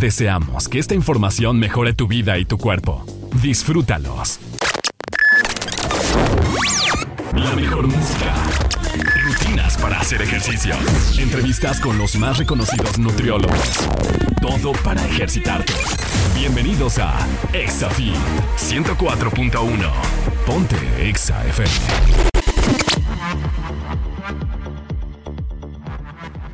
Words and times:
Deseamos 0.00 0.66
que 0.66 0.78
esta 0.78 0.94
información 0.94 1.58
mejore 1.58 1.92
tu 1.92 2.08
vida 2.08 2.38
y 2.38 2.46
tu 2.46 2.56
cuerpo. 2.56 3.04
Disfrútalos. 3.42 4.40
La 7.34 7.54
mejor 7.54 7.86
música. 7.86 8.34
Rutinas 9.24 9.76
para 9.76 10.00
hacer 10.00 10.22
ejercicio. 10.22 10.74
Entrevistas 11.18 11.80
con 11.80 11.98
los 11.98 12.16
más 12.16 12.38
reconocidos 12.38 12.98
nutriólogos. 12.98 13.74
Todo 14.40 14.72
para 14.82 15.04
ejercitarte. 15.04 15.74
Bienvenidos 16.34 16.98
a 16.98 17.18
ExaFit 17.52 18.14
104.1. 18.56 19.92
Ponte 20.46 21.10
Exa 21.10 21.46
FM. 21.46 22.29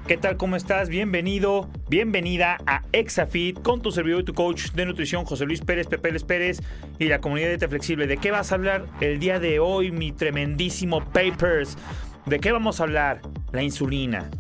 ¿Qué 0.07 0.17
tal? 0.17 0.37
¿Cómo 0.37 0.55
estás? 0.55 0.89
Bienvenido, 0.89 1.69
bienvenida 1.89 2.59
a 2.65 2.83
Exafit 2.93 3.61
con 3.61 3.83
tu 3.83 3.91
servidor 3.91 4.21
y 4.21 4.25
tu 4.25 4.35
coach 4.35 4.71
de 4.71 4.87
nutrición, 4.87 5.25
José 5.25 5.47
Luis 5.47 5.63
Pérez, 5.63 5.89
Pepeles 5.89 6.23
Pérez 6.23 6.63
y 7.01 7.07
la 7.07 7.21
comunidad 7.21 7.47
de 7.49 7.55
Dieta 7.55 7.69
Flexible. 7.69 8.07
¿De 8.07 8.17
qué 8.17 8.31
vas 8.31 8.53
a 8.53 8.55
hablar 8.55 8.87
el 9.01 9.19
día 9.19 9.41
de 9.41 9.59
hoy, 9.59 9.91
mi 9.91 10.13
tremendísimo 10.13 11.05
Papers? 11.07 11.77
¿De 12.25 12.39
qué 12.39 12.53
vamos 12.53 12.79
a 12.79 12.85
hablar? 12.85 13.21
La 13.51 13.65
insulina. 13.65 14.31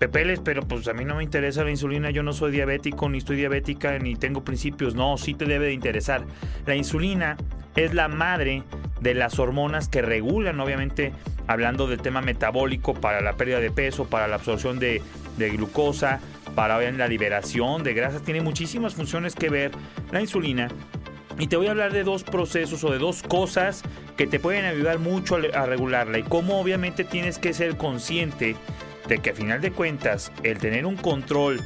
Pepeles, 0.00 0.40
pero 0.40 0.62
pues 0.66 0.88
a 0.88 0.92
mí 0.92 1.04
no 1.04 1.14
me 1.14 1.22
interesa 1.22 1.62
la 1.62 1.70
insulina, 1.70 2.10
yo 2.10 2.24
no 2.24 2.32
soy 2.32 2.50
diabético, 2.50 3.08
ni 3.08 3.18
estoy 3.18 3.36
diabética, 3.36 3.96
ni 4.00 4.16
tengo 4.16 4.42
principios. 4.42 4.96
No, 4.96 5.16
sí 5.18 5.34
te 5.34 5.44
debe 5.44 5.66
de 5.66 5.72
interesar. 5.72 6.26
La 6.66 6.74
insulina 6.74 7.36
es 7.76 7.94
la 7.94 8.08
madre 8.08 8.62
de 9.00 9.14
las 9.14 9.38
hormonas 9.38 9.88
que 9.88 10.02
regulan, 10.02 10.60
obviamente, 10.60 11.12
hablando 11.46 11.86
del 11.86 12.00
tema 12.00 12.20
metabólico 12.20 12.94
para 12.94 13.20
la 13.20 13.34
pérdida 13.34 13.60
de 13.60 13.70
peso, 13.70 14.04
para 14.04 14.28
la 14.28 14.36
absorción 14.36 14.78
de, 14.78 15.02
glucosa, 15.36 16.20
para 16.54 16.78
la 16.78 17.08
liberación 17.08 17.82
de 17.82 17.94
grasas. 17.94 18.22
Tiene 18.22 18.40
muchísimas 18.40 18.94
funciones 18.94 19.34
que 19.34 19.48
ver 19.48 19.72
la 20.12 20.20
insulina. 20.20 20.68
Y 21.38 21.46
te 21.46 21.56
voy 21.56 21.68
a 21.68 21.70
hablar 21.70 21.92
de 21.92 22.04
dos 22.04 22.22
procesos 22.22 22.84
o 22.84 22.92
de 22.92 22.98
dos 22.98 23.22
cosas 23.22 23.82
que 24.16 24.26
te 24.26 24.38
pueden 24.38 24.66
ayudar 24.66 24.98
mucho 24.98 25.38
a 25.54 25.64
regularla 25.64 26.18
y 26.18 26.22
cómo 26.22 26.60
obviamente 26.60 27.02
tienes 27.02 27.38
que 27.38 27.54
ser 27.54 27.78
consciente 27.78 28.56
de 29.08 29.18
que 29.18 29.30
a 29.30 29.34
final 29.34 29.62
de 29.62 29.72
cuentas 29.72 30.30
el 30.42 30.58
tener 30.58 30.84
un 30.84 30.96
control 30.96 31.60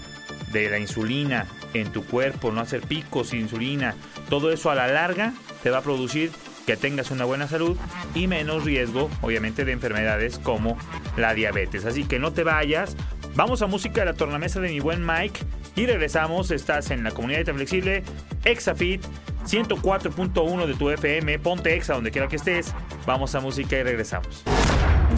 de 0.53 0.71
la 0.71 0.79
insulina 0.79 1.47
en 1.75 1.91
tu 1.91 2.05
cuerpo, 2.05 2.53
no 2.53 2.61
hacer 2.61 2.83
picos 2.83 3.35
insulina, 3.35 3.97
todo 4.31 4.53
eso 4.53 4.71
a 4.71 4.77
la 4.77 4.87
larga 4.87 5.33
te 5.65 5.71
va 5.71 5.79
a 5.79 5.83
producir 5.83 6.31
que 6.67 6.77
tengas 6.77 7.11
una 7.11 7.25
buena 7.25 7.49
salud 7.49 7.77
y 8.15 8.27
menos 8.27 8.65
riesgo, 8.65 9.11
obviamente, 9.23 9.65
de 9.65 9.73
enfermedades 9.73 10.39
como 10.39 10.77
la 11.17 11.33
diabetes. 11.33 11.87
Así 11.87 12.05
que 12.05 12.19
no 12.19 12.35
te 12.35 12.45
vayas. 12.45 12.97
Vamos 13.35 13.63
a 13.63 13.67
música 13.67 14.03
de 14.03 14.07
la 14.07 14.15
tornamesa 14.15 14.61
de 14.61 14.69
mi 14.69 14.81
buen 14.81 15.05
Mike 15.05 15.41
y 15.75 15.87
regresamos. 15.87 16.51
Estás 16.51 16.91
en 16.91 17.03
la 17.03 17.13
comunidad 17.13 17.47
de 17.47 17.55
flexible, 17.55 18.03
Exafit 18.45 19.03
104.1 19.47 20.67
de 20.67 20.75
tu 20.75 20.91
FM. 20.91 21.39
Ponte 21.39 21.75
Exa 21.75 21.95
donde 21.95 22.11
quiera 22.11 22.29
que 22.29 22.37
estés. 22.37 22.75
Vamos 23.07 23.35
a 23.35 23.41
música 23.41 23.79
y 23.79 23.83
regresamos. 23.83 24.45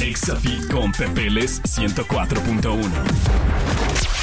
Exafit 0.01 0.71
con 0.71 0.93
Pepeles 0.93 1.61
104.1. 1.65 4.16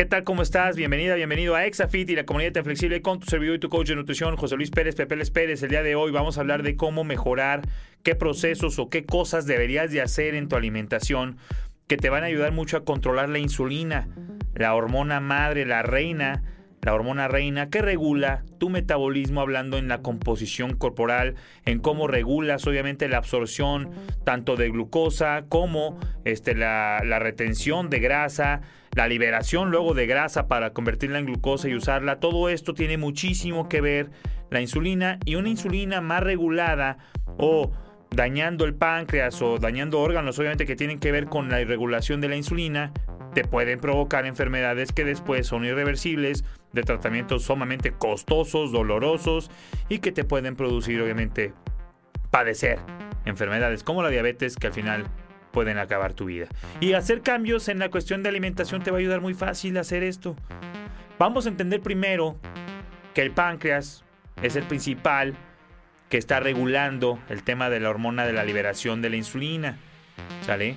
¿Qué 0.00 0.06
tal? 0.06 0.24
¿Cómo 0.24 0.40
estás? 0.40 0.76
Bienvenida, 0.76 1.14
bienvenido 1.14 1.54
a 1.54 1.66
Exafit 1.66 2.08
y 2.08 2.16
la 2.16 2.24
comunidad 2.24 2.64
flexible 2.64 3.02
con 3.02 3.20
tu 3.20 3.26
servidor 3.26 3.56
y 3.56 3.58
tu 3.58 3.68
coach 3.68 3.88
de 3.88 3.96
nutrición, 3.96 4.34
José 4.34 4.56
Luis 4.56 4.70
Pérez, 4.70 4.94
Pepeles 4.94 5.30
Pérez. 5.30 5.62
El 5.62 5.68
día 5.68 5.82
de 5.82 5.94
hoy 5.94 6.10
vamos 6.10 6.38
a 6.38 6.40
hablar 6.40 6.62
de 6.62 6.74
cómo 6.74 7.04
mejorar, 7.04 7.60
qué 8.02 8.14
procesos 8.14 8.78
o 8.78 8.88
qué 8.88 9.04
cosas 9.04 9.44
deberías 9.44 9.90
de 9.90 10.00
hacer 10.00 10.34
en 10.34 10.48
tu 10.48 10.56
alimentación 10.56 11.36
que 11.86 11.98
te 11.98 12.08
van 12.08 12.22
a 12.22 12.28
ayudar 12.28 12.50
mucho 12.50 12.78
a 12.78 12.84
controlar 12.86 13.28
la 13.28 13.40
insulina, 13.40 14.08
la 14.54 14.74
hormona 14.74 15.20
madre, 15.20 15.66
la 15.66 15.82
reina, 15.82 16.44
la 16.80 16.94
hormona 16.94 17.28
reina 17.28 17.68
que 17.68 17.82
regula 17.82 18.42
tu 18.56 18.70
metabolismo 18.70 19.42
hablando 19.42 19.76
en 19.76 19.88
la 19.88 20.00
composición 20.00 20.78
corporal, 20.78 21.34
en 21.66 21.78
cómo 21.78 22.08
regulas 22.08 22.66
obviamente 22.66 23.06
la 23.06 23.18
absorción 23.18 23.90
tanto 24.24 24.56
de 24.56 24.70
glucosa 24.70 25.44
como 25.50 26.00
este, 26.24 26.54
la 26.54 27.18
retención 27.18 27.90
de 27.90 28.00
grasa, 28.00 28.62
la 28.94 29.08
liberación 29.08 29.70
luego 29.70 29.94
de 29.94 30.06
grasa 30.06 30.48
para 30.48 30.72
convertirla 30.72 31.18
en 31.18 31.26
glucosa 31.26 31.68
y 31.68 31.74
usarla. 31.74 32.20
Todo 32.20 32.48
esto 32.48 32.74
tiene 32.74 32.98
muchísimo 32.98 33.68
que 33.68 33.80
ver 33.80 34.10
la 34.50 34.60
insulina 34.60 35.18
y 35.24 35.36
una 35.36 35.48
insulina 35.48 36.00
más 36.00 36.22
regulada 36.22 36.98
o 37.38 37.70
dañando 38.10 38.64
el 38.64 38.74
páncreas 38.74 39.40
o 39.40 39.58
dañando 39.58 40.00
órganos 40.00 40.38
obviamente 40.38 40.66
que 40.66 40.74
tienen 40.74 40.98
que 40.98 41.12
ver 41.12 41.26
con 41.26 41.48
la 41.48 41.60
irregulación 41.60 42.20
de 42.20 42.28
la 42.28 42.36
insulina 42.36 42.92
te 43.34 43.44
pueden 43.44 43.80
provocar 43.80 44.26
enfermedades 44.26 44.92
que 44.92 45.04
después 45.04 45.46
son 45.46 45.64
irreversibles, 45.64 46.44
de 46.72 46.82
tratamientos 46.82 47.44
sumamente 47.44 47.92
costosos, 47.92 48.72
dolorosos 48.72 49.50
y 49.88 49.98
que 49.98 50.12
te 50.12 50.24
pueden 50.24 50.56
producir 50.56 51.00
obviamente 51.00 51.52
padecer 52.30 52.78
enfermedades 53.24 53.82
como 53.82 54.02
la 54.02 54.08
diabetes 54.08 54.56
que 54.56 54.68
al 54.68 54.72
final 54.72 55.04
pueden 55.52 55.78
acabar 55.78 56.12
tu 56.12 56.26
vida. 56.26 56.46
Y 56.80 56.92
hacer 56.92 57.22
cambios 57.22 57.68
en 57.68 57.78
la 57.78 57.90
cuestión 57.90 58.22
de 58.22 58.28
alimentación 58.28 58.82
te 58.82 58.90
va 58.90 58.98
a 58.98 59.00
ayudar 59.00 59.20
muy 59.20 59.34
fácil 59.34 59.76
a 59.76 59.80
hacer 59.80 60.02
esto. 60.02 60.36
Vamos 61.18 61.46
a 61.46 61.50
entender 61.50 61.80
primero 61.80 62.36
que 63.14 63.22
el 63.22 63.30
páncreas 63.32 64.04
es 64.42 64.56
el 64.56 64.64
principal 64.64 65.34
que 66.08 66.18
está 66.18 66.40
regulando 66.40 67.18
el 67.28 67.42
tema 67.42 67.70
de 67.70 67.80
la 67.80 67.90
hormona 67.90 68.26
de 68.26 68.32
la 68.32 68.44
liberación 68.44 69.02
de 69.02 69.10
la 69.10 69.16
insulina. 69.16 69.78
¿Sale? 70.46 70.76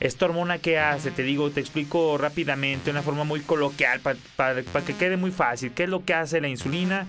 Esta 0.00 0.26
hormona 0.26 0.58
que 0.58 0.78
hace, 0.78 1.10
te 1.10 1.24
digo, 1.24 1.50
te 1.50 1.60
explico 1.60 2.16
rápidamente, 2.18 2.84
de 2.84 2.90
una 2.92 3.02
forma 3.02 3.24
muy 3.24 3.40
coloquial, 3.40 4.00
para 4.00 4.84
que 4.86 4.94
quede 4.94 5.16
muy 5.16 5.32
fácil. 5.32 5.72
¿Qué 5.72 5.84
es 5.84 5.88
lo 5.88 6.04
que 6.04 6.14
hace 6.14 6.40
la 6.40 6.48
insulina? 6.48 7.06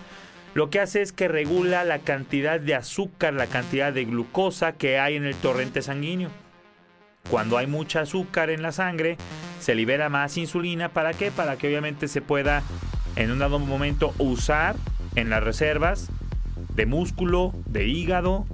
Lo 0.56 0.72
que 0.72 0.80
hace 0.80 1.04
es 1.04 1.12
que 1.12 1.28
regula 1.28 1.84
la 1.84 2.00
cantidad 2.00 2.60
de 2.60 2.74
azúcar, 2.74 3.36
la 3.36 3.46
cantidad 3.46 3.94
de 3.94 4.06
glucosa 4.06 4.72
que 4.72 4.98
hay 4.98 5.16
en 5.16 5.26
el 5.26 5.36
torrente 5.36 5.84
sanguíneo. 5.84 6.32
Cuando 7.30 7.58
hay 7.58 7.68
mucha 7.68 8.02
azúcar 8.02 8.50
en 8.50 8.62
la 8.62 8.72
sangre, 8.72 9.18
se 9.60 9.76
libera 9.76 10.10
más 10.10 10.38
insulina. 10.38 10.90
¿Para 10.90 11.14
qué? 11.14 11.32
Para 11.32 11.58
que 11.58 11.68
obviamente 11.68 12.08
se 12.08 12.22
pueda 12.22 12.64
en 13.16 13.32
un 13.32 13.40
dado 13.40 13.60
momento 13.60 14.14
usar 14.18 14.76
en 15.16 15.30
las 15.30 15.44
reservas 15.44 16.10
de 16.76 16.86
músculo, 16.86 17.54
de 17.66 17.88
hígado, 17.88 18.46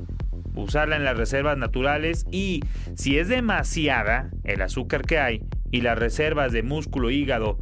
usarla 0.55 0.95
en 0.95 1.03
las 1.03 1.17
reservas 1.17 1.57
naturales 1.57 2.25
y 2.31 2.61
si 2.95 3.17
es 3.19 3.27
demasiada 3.27 4.29
el 4.43 4.61
azúcar 4.61 5.03
que 5.03 5.19
hay 5.19 5.43
y 5.71 5.81
las 5.81 5.97
reservas 5.97 6.51
de 6.51 6.63
músculo, 6.63 7.11
hígado 7.11 7.59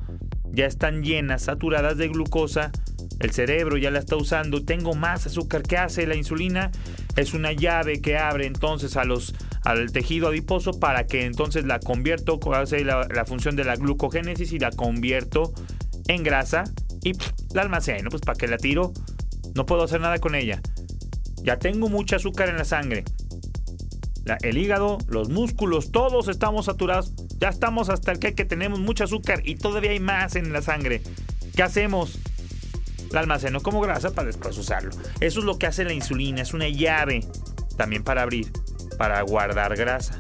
ya 0.52 0.68
están 0.68 1.04
llenas, 1.04 1.44
saturadas 1.44 1.98
de 1.98 2.10
glucosa, 2.10 2.72
el 3.20 3.32
cerebro 3.32 3.78
ya 3.78 3.90
la 3.90 4.00
está 4.00 4.16
usando, 4.16 4.64
tengo 4.64 4.94
más 4.94 5.26
azúcar 5.26 5.64
que 5.64 5.78
hace 5.78 6.06
la 6.06 6.16
insulina, 6.16 6.72
es 7.16 7.34
una 7.34 7.54
llave 7.54 8.02
que 8.02 8.18
abre 8.18 8.46
entonces 8.46 8.96
a 8.96 9.04
los, 9.04 9.34
al 9.66 9.92
tejido 9.92 10.28
adiposo 10.28 10.80
para 10.80 11.06
que 11.06 11.26
entonces 11.26 11.66
la 11.66 11.80
convierto, 11.80 12.40
hace 12.54 12.84
la, 12.84 13.08
la 13.10 13.26
función 13.26 13.56
de 13.56 13.64
la 13.64 13.76
glucogénesis 13.76 14.52
y 14.52 14.60
la 14.60 14.72
convierto 14.72 15.54
en 16.08 16.24
grasa 16.24 16.66
y 17.04 17.14
pff, 17.14 17.32
la 17.54 17.62
almaceno, 17.62 18.10
pues 18.10 18.22
para 18.22 18.38
que 18.38 18.48
la 18.48 18.58
tiro 18.58 18.94
No 19.56 19.66
puedo 19.66 19.84
hacer 19.84 20.02
nada 20.02 20.20
con 20.20 20.36
ella. 20.36 20.62
Ya 21.44 21.58
tengo 21.60 21.90
mucha 21.90 22.16
azúcar 22.16 22.50
en 22.50 22.58
la 22.58 22.66
sangre. 22.66 23.04
El 24.42 24.58
hígado, 24.58 24.98
los 25.08 25.30
músculos, 25.30 25.92
todos 25.92 26.30
estamos 26.30 26.66
saturados. 26.66 27.14
Ya 27.40 27.50
estamos 27.50 27.90
hasta 27.90 28.14
el 28.14 28.20
que, 28.20 28.34
que 28.34 28.46
tenemos 28.46 28.80
mucho 28.80 29.04
azúcar 29.04 29.42
y 29.44 29.56
todavía 29.56 29.92
hay 29.92 30.00
más 30.00 30.36
en 30.38 30.54
la 30.54 30.62
sangre. 30.62 31.02
¿Qué 31.56 31.62
hacemos? 31.62 32.20
La 33.12 33.20
almaceno 33.20 33.62
como 33.62 33.82
grasa 33.82 34.12
para 34.12 34.28
después 34.28 34.58
usarlo. 34.58 34.92
Eso 35.20 35.40
es 35.40 35.46
lo 35.46 35.60
que 35.60 35.68
hace 35.68 35.84
la 35.84 35.94
insulina. 35.94 36.42
Es 36.42 36.54
una 36.54 36.70
llave 36.70 37.28
también 37.78 38.04
para 38.04 38.22
abrir, 38.22 38.52
para 39.04 39.22
guardar 39.24 39.76
grasa. 39.76 40.18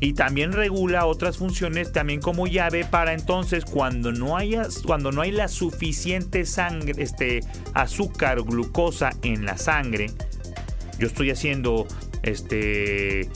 Y 0.00 0.14
también 0.14 0.50
regula 0.50 1.06
otras 1.06 1.36
funciones 1.36 1.92
también 1.92 2.20
como 2.20 2.48
llave 2.48 2.84
para 2.84 3.12
entonces 3.12 3.64
cuando 3.64 4.10
no 4.10 4.36
haya 4.36 4.66
cuando 4.84 5.12
no 5.12 5.22
hay 5.22 5.30
la 5.30 5.46
suficiente 5.46 6.44
sangre, 6.44 7.00
este 7.00 7.38
azúcar, 7.72 8.42
glucosa 8.42 9.10
en 9.22 9.44
la 9.44 9.56
sangre. 9.56 10.10
Yo 10.98 11.06
estoy 11.06 11.30
haciendo 11.30 11.86
este 12.24 13.28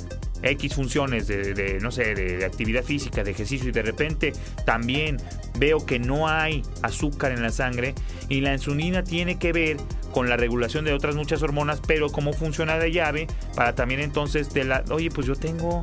X 0.43 0.75
funciones 0.75 1.29
de, 1.29 1.79
no 1.81 1.93
sé, 1.93 2.17
de, 2.17 2.39
de 2.39 2.45
actividad 2.45 2.83
física, 2.83 3.23
de 3.23 3.31
ejercicio 3.31 3.69
y 3.69 3.73
de 3.73 3.83
repente 3.83 4.33
también 4.67 5.19
veo 5.57 5.87
que 5.87 6.01
no 6.01 6.27
hay 6.27 6.63
azúcar 6.83 7.31
en 7.31 7.43
la 7.43 7.51
sangre 7.51 7.95
y 8.29 8.41
la 8.41 8.55
insulina 8.55 9.05
tiene 9.05 9.39
que 9.39 9.53
ver 9.53 9.77
con 10.15 10.29
la 10.29 10.37
regulación 10.37 10.85
de 10.85 10.93
otras 10.93 11.17
muchas 11.17 11.43
hormonas, 11.43 11.83
pero 11.85 12.09
cómo 12.09 12.33
funciona 12.33 12.79
de 12.79 12.93
llave 12.93 13.27
para 13.57 13.75
también 13.75 13.99
entonces 13.99 14.55
de 14.55 14.63
la, 14.63 14.85
oye, 14.91 15.11
pues 15.11 15.27
yo 15.27 15.35
tengo 15.35 15.83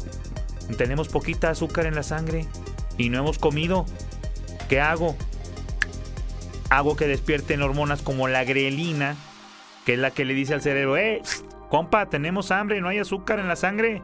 tenemos 0.77 1.09
poquita 1.09 1.49
azúcar 1.49 1.85
en 1.85 1.95
la 1.95 2.03
sangre 2.03 2.45
y 2.97 3.09
no 3.09 3.19
hemos 3.19 3.37
comido. 3.37 3.85
¿Qué 4.69 4.79
hago? 4.79 5.17
Hago 6.69 6.95
que 6.95 7.07
despierten 7.07 7.61
hormonas 7.61 8.01
como 8.01 8.29
la 8.29 8.45
grelina, 8.45 9.17
que 9.85 9.95
es 9.95 9.99
la 9.99 10.11
que 10.11 10.23
le 10.23 10.33
dice 10.33 10.53
al 10.53 10.61
cerebro, 10.61 10.95
eh, 10.95 11.21
compa, 11.69 12.05
tenemos 12.05 12.51
hambre, 12.51 12.79
no 12.79 12.87
hay 12.87 12.99
azúcar 12.99 13.39
en 13.39 13.49
la 13.49 13.57
sangre, 13.57 14.01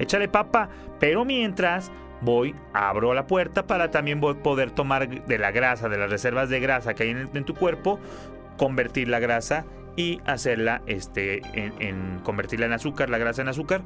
échale 0.00 0.26
papa. 0.26 0.70
Pero 0.98 1.24
mientras 1.24 1.92
voy, 2.20 2.56
abro 2.72 3.14
la 3.14 3.28
puerta 3.28 3.68
para 3.68 3.92
también 3.92 4.20
poder 4.20 4.72
tomar 4.72 5.08
de 5.24 5.38
la 5.38 5.52
grasa, 5.52 5.88
de 5.88 5.98
las 5.98 6.10
reservas 6.10 6.48
de 6.48 6.58
grasa 6.58 6.94
que 6.94 7.04
hay 7.04 7.10
en, 7.10 7.30
en 7.32 7.44
tu 7.44 7.54
cuerpo, 7.54 8.00
convertir 8.58 9.08
la 9.08 9.18
grasa 9.20 9.64
y 9.96 10.20
hacerla, 10.26 10.82
este, 10.86 11.40
en, 11.54 11.72
en- 11.80 12.20
convertirla 12.22 12.66
en 12.66 12.74
azúcar, 12.74 13.08
la 13.08 13.16
grasa 13.16 13.40
en 13.40 13.48
azúcar 13.48 13.80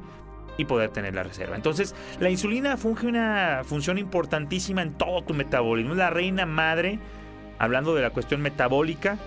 y 0.57 0.65
poder 0.65 0.89
tener 0.89 1.15
la 1.15 1.23
reserva. 1.23 1.55
Entonces, 1.55 1.95
la 2.19 2.29
insulina 2.29 2.75
funge 2.77 3.07
una 3.07 3.61
función 3.63 3.97
importantísima 3.97 4.81
en 4.81 4.93
todo 4.93 5.23
tu 5.23 5.33
metabolismo. 5.33 5.93
Es 5.93 5.97
la 5.97 6.09
reina 6.09 6.45
madre, 6.45 6.99
hablando 7.57 7.95
de 7.95 8.01
la 8.03 8.09
cuestión 8.11 8.41
metabólica, 8.41 9.17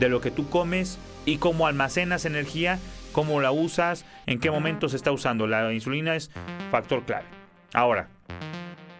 de 0.00 0.08
lo 0.10 0.20
que 0.20 0.30
tú 0.30 0.50
comes 0.50 0.98
y 1.24 1.38
cómo 1.38 1.66
almacenas 1.66 2.26
energía, 2.26 2.78
cómo 3.12 3.40
la 3.40 3.52
usas, 3.52 4.04
en 4.26 4.38
qué 4.38 4.50
momento 4.50 4.90
se 4.90 4.96
está 4.96 5.12
usando. 5.12 5.46
La 5.46 5.72
insulina 5.72 6.14
es 6.16 6.30
factor 6.70 7.04
clave. 7.04 7.24
Ahora, 7.72 8.08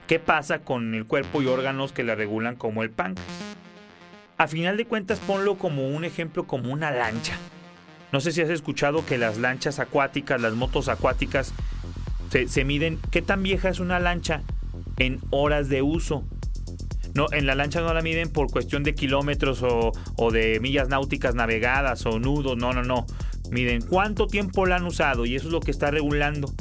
¿qué 0.07 0.19
pasa 0.19 0.61
con 0.61 0.95
el 0.95 1.05
cuerpo 1.05 1.43
y 1.43 1.47
órganos 1.47 1.93
que 1.93 2.03
la 2.05 2.15
regulan 2.15 2.57
como 2.57 2.83
el 2.83 2.91
páncreas? 2.91 3.46
A 4.39 4.47
final 4.49 4.77
de 4.77 4.85
cuentas, 4.85 5.19
ponlo 5.21 5.57
como 5.57 5.89
un 5.89 6.05
ejemplo, 6.05 6.47
como 6.47 6.73
una 6.73 6.91
lancha. 6.91 7.39
No 8.13 8.21
sé 8.21 8.33
si 8.33 8.43
has 8.43 8.51
escuchado 8.51 9.05
que 9.07 9.17
las 9.19 9.39
lanchas 9.39 9.79
acuáticas, 9.79 10.41
las 10.41 10.55
motos 10.55 10.89
acuáticas, 10.89 11.53
se, 12.31 12.65
miden. 12.65 12.99
¿Qué 13.11 13.23
tan 13.23 13.43
vieja 13.43 13.71
es 13.71 13.81
una 13.81 13.99
lancha? 13.99 14.43
En 14.99 15.21
horas 15.31 15.69
de 15.69 15.81
uso. 15.81 16.25
No, 17.15 17.27
en 17.33 17.47
la 17.47 17.55
lancha 17.55 17.81
no 17.81 17.95
la 17.95 18.03
miden 18.03 18.31
por 18.31 18.51
cuestión 18.51 18.83
de 18.83 18.95
kilómetros 18.95 19.63
o, 19.63 19.93
o 20.17 20.31
de 20.31 20.61
millas 20.61 20.89
náuticas 20.89 21.35
navegadas 21.35 22.05
o 22.05 22.19
nudos. 22.19 22.59
No, 22.59 22.75
no, 22.75 22.83
no. 22.83 23.07
Miden 23.51 23.81
cuánto 23.81 24.27
tiempo 24.27 24.67
la 24.67 24.77
han 24.77 24.85
usado 24.85 25.25
y 25.25 25.35
eso 25.35 25.47
es 25.47 25.53
lo 25.53 25.61
que 25.61 25.71
está 25.71 25.91
regulando. 25.91 26.53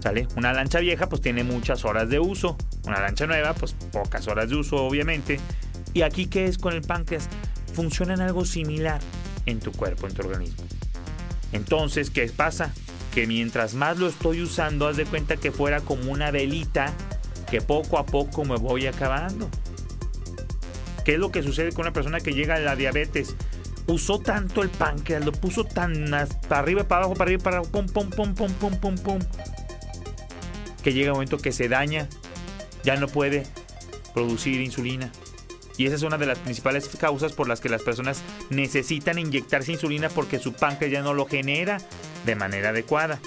¿Sale? 0.00 0.26
Una 0.36 0.52
lancha 0.52 0.80
vieja 0.80 1.08
pues 1.08 1.20
tiene 1.20 1.44
muchas 1.44 1.84
horas 1.84 2.08
de 2.08 2.18
uso. 2.18 2.56
Una 2.86 3.00
lancha 3.00 3.26
nueva 3.26 3.54
pues 3.54 3.74
pocas 3.92 4.26
horas 4.26 4.48
de 4.48 4.56
uso 4.56 4.76
obviamente. 4.76 5.38
¿Y 5.94 6.02
aquí 6.02 6.26
qué 6.26 6.46
es 6.46 6.58
con 6.58 6.74
el 6.74 6.82
páncreas? 6.82 7.28
Funciona 7.74 8.14
en 8.14 8.20
algo 8.20 8.44
similar 8.44 9.00
en 9.46 9.60
tu 9.60 9.72
cuerpo, 9.72 10.06
en 10.06 10.14
tu 10.14 10.22
organismo. 10.22 10.64
Entonces, 11.52 12.10
¿qué 12.10 12.26
pasa? 12.28 12.72
Que 13.14 13.26
mientras 13.26 13.74
más 13.74 13.98
lo 13.98 14.08
estoy 14.08 14.42
usando, 14.42 14.86
haz 14.86 14.96
de 14.96 15.06
cuenta 15.06 15.36
que 15.36 15.50
fuera 15.50 15.80
como 15.80 16.12
una 16.12 16.30
velita 16.30 16.92
que 17.50 17.60
poco 17.60 17.98
a 17.98 18.06
poco 18.06 18.44
me 18.44 18.56
voy 18.56 18.86
acabando. 18.86 19.48
¿Qué 21.04 21.14
es 21.14 21.18
lo 21.18 21.32
que 21.32 21.42
sucede 21.42 21.72
con 21.72 21.82
una 21.82 21.92
persona 21.92 22.20
que 22.20 22.32
llega 22.32 22.56
a 22.56 22.58
la 22.58 22.76
diabetes? 22.76 23.34
Usó 23.86 24.18
tanto 24.18 24.62
el 24.62 24.68
páncreas, 24.68 25.24
lo 25.24 25.32
puso 25.32 25.64
tan 25.64 26.10
para 26.48 26.60
arriba, 26.60 26.84
para 26.84 27.04
abajo, 27.04 27.14
para 27.14 27.28
arriba, 27.28 27.42
para 27.42 27.56
abajo, 27.56 27.72
pum, 27.72 27.86
pum, 27.86 28.10
pum, 28.10 28.34
pum, 28.34 28.52
pum, 28.52 28.76
pum, 28.76 28.94
pum, 28.96 29.18
que 30.82 30.92
llega 30.92 31.12
un 31.12 31.16
momento 31.16 31.38
que 31.38 31.52
se 31.52 31.68
daña, 31.68 32.06
ya 32.84 32.96
no 32.96 33.08
puede 33.08 33.46
producir 34.12 34.60
insulina. 34.60 35.10
Y 35.78 35.86
esa 35.86 35.94
es 35.94 36.02
una 36.02 36.18
de 36.18 36.26
las 36.26 36.40
principales 36.40 36.88
causas 36.88 37.32
por 37.32 37.48
las 37.48 37.60
que 37.60 37.68
las 37.68 37.82
personas 37.82 38.22
necesitan 38.50 39.18
inyectarse 39.18 39.72
insulina 39.72 40.08
porque 40.08 40.40
su 40.40 40.52
páncreas 40.52 40.92
ya 40.92 41.02
no 41.02 41.14
lo 41.14 41.24
genera 41.24 41.78
de 42.26 42.34
manera 42.34 42.70
adecuada. 42.70 43.20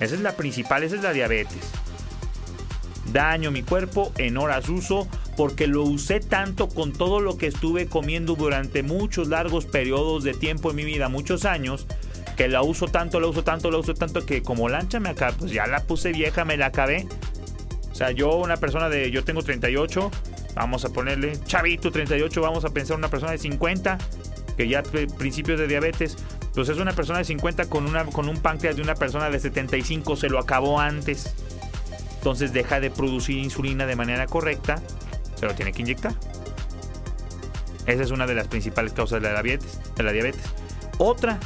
Esa 0.00 0.16
es 0.16 0.20
la 0.20 0.36
principal, 0.36 0.82
esa 0.82 0.96
es 0.96 1.02
la 1.02 1.12
diabetes. 1.12 1.62
Daño 3.12 3.52
mi 3.52 3.62
cuerpo 3.62 4.12
en 4.18 4.36
horas 4.36 4.68
uso 4.68 5.06
porque 5.36 5.68
lo 5.68 5.84
usé 5.84 6.18
tanto 6.18 6.68
con 6.68 6.92
todo 6.92 7.20
lo 7.20 7.38
que 7.38 7.46
estuve 7.46 7.86
comiendo 7.86 8.34
durante 8.34 8.82
muchos 8.82 9.28
largos 9.28 9.64
periodos 9.64 10.24
de 10.24 10.34
tiempo 10.34 10.70
en 10.70 10.76
mi 10.76 10.84
vida, 10.84 11.08
muchos 11.08 11.44
años, 11.44 11.86
que 12.36 12.48
la 12.48 12.62
uso 12.62 12.86
tanto, 12.86 13.20
la 13.20 13.28
uso 13.28 13.44
tanto, 13.44 13.70
la 13.70 13.78
uso 13.78 13.94
tanto 13.94 14.26
que 14.26 14.42
como 14.42 14.68
lancha 14.68 14.98
me 14.98 15.14
pues 15.14 15.52
ya 15.52 15.66
la 15.66 15.84
puse 15.84 16.12
vieja, 16.12 16.44
me 16.44 16.56
la 16.56 16.66
acabé. 16.66 17.06
O 17.92 17.94
sea, 17.94 18.10
yo 18.10 18.36
una 18.36 18.56
persona 18.56 18.88
de, 18.88 19.10
yo 19.10 19.24
tengo 19.24 19.42
38, 19.42 20.10
vamos 20.56 20.84
a 20.86 20.88
ponerle, 20.88 21.38
chavito 21.44 21.92
38, 21.92 22.40
vamos 22.40 22.64
a 22.64 22.70
pensar 22.70 22.96
una 22.96 23.08
persona 23.08 23.32
de 23.32 23.38
50, 23.38 23.98
que 24.56 24.66
ya 24.66 24.82
principios 24.82 25.60
de 25.60 25.68
diabetes, 25.68 26.16
pues 26.54 26.70
es 26.70 26.78
una 26.78 26.92
persona 26.92 27.18
de 27.18 27.26
50 27.26 27.68
con, 27.68 27.86
una, 27.86 28.06
con 28.06 28.28
un 28.28 28.38
páncreas 28.38 28.76
de 28.76 28.82
una 28.82 28.94
persona 28.94 29.28
de 29.28 29.38
75, 29.38 30.16
se 30.16 30.30
lo 30.30 30.38
acabó 30.38 30.80
antes. 30.80 31.34
Entonces 32.16 32.54
deja 32.54 32.80
de 32.80 32.90
producir 32.90 33.36
insulina 33.36 33.86
de 33.86 33.94
manera 33.94 34.26
correcta, 34.26 34.80
se 35.38 35.44
lo 35.44 35.54
tiene 35.54 35.72
que 35.72 35.82
inyectar. 35.82 36.14
Esa 37.86 38.02
es 38.02 38.10
una 38.10 38.26
de 38.26 38.34
las 38.34 38.48
principales 38.48 38.94
causas 38.94 39.22
de 39.22 39.30
la 39.30 39.42
diabetes. 39.42 39.78
De 39.94 40.02
la 40.02 40.10
diabetes. 40.10 40.42
Otra, 40.98 41.38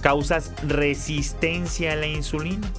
causas 0.00 0.52
resistencia 0.62 1.92
a 1.92 1.96
la 1.96 2.06
insulina. 2.06 2.70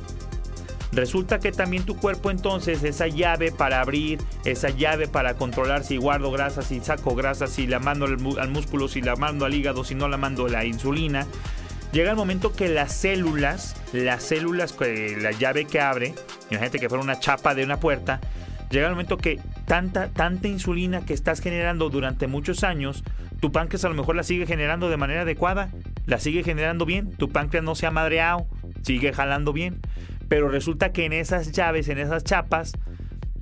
Resulta 0.92 1.40
que 1.40 1.54
también 1.54 1.84
tu 1.84 1.96
cuerpo 1.96 2.32
entonces, 2.32 2.84
esa 2.84 3.08
llave 3.08 3.52
para 3.52 3.80
abrir, 3.80 4.20
esa 4.44 4.70
llave 4.70 5.08
para 5.08 5.36
controlar 5.36 5.86
si 5.86 5.96
guardo 5.96 6.32
grasa, 6.32 6.62
si 6.62 6.82
saco 6.82 7.16
grasa, 7.16 7.48
si 7.48 7.66
la 7.66 7.80
mando 7.80 8.06
al, 8.06 8.50
músculo, 8.50 8.90
si 8.90 9.02
la 9.02 9.16
mando 9.16 9.46
al 9.46 9.54
hígado, 9.54 9.86
si 9.86 9.96
no 9.96 10.10
la 10.10 10.18
mando 10.18 10.50
la 10.50 10.66
insulina, 10.66 11.26
llega 11.94 12.12
el 12.12 12.18
momento 12.18 12.52
que 12.52 12.68
las 12.68 12.92
células, 12.92 13.78
las 13.94 14.22
células, 14.24 14.76
la 15.22 15.32
llave 15.32 15.66
que 15.66 15.80
abre, 15.80 16.14
imagínate 16.50 16.80
que 16.80 16.90
fuera 16.90 17.04
una 17.04 17.20
chapa 17.20 17.56
de 17.56 17.64
una 17.64 17.80
puerta, 17.80 18.20
llega 18.70 18.88
el 18.88 18.94
momento 18.94 19.16
que 19.16 19.40
tanta, 19.66 20.10
tanta 20.10 20.50
insulina 20.50 21.06
que 21.06 21.14
estás 21.14 21.40
generando 21.40 21.90
durante 21.90 22.28
muchos 22.28 22.66
años, 22.66 23.06
tu 23.40 23.54
páncreas 23.54 23.86
a 23.86 23.90
lo 23.90 23.96
mejor 23.96 24.18
la 24.18 24.24
sigue 24.24 24.46
generando 24.46 24.90
de 24.90 24.98
manera 24.98 25.22
adecuada, 25.22 25.70
la 26.06 26.20
sigue 26.20 26.44
generando 26.44 26.86
bien, 26.86 27.12
tu 27.14 27.30
páncreas 27.30 27.64
no 27.64 27.76
se 27.76 27.88
ha 27.88 27.92
madreado, 27.92 28.46
sigue 28.84 29.14
jalando 29.14 29.54
bien, 29.54 29.80
pero 30.32 30.48
resulta 30.48 30.94
que 30.94 31.04
en 31.04 31.12
esas 31.12 31.52
llaves, 31.52 31.90
en 31.90 31.98
esas 31.98 32.24
chapas, 32.24 32.72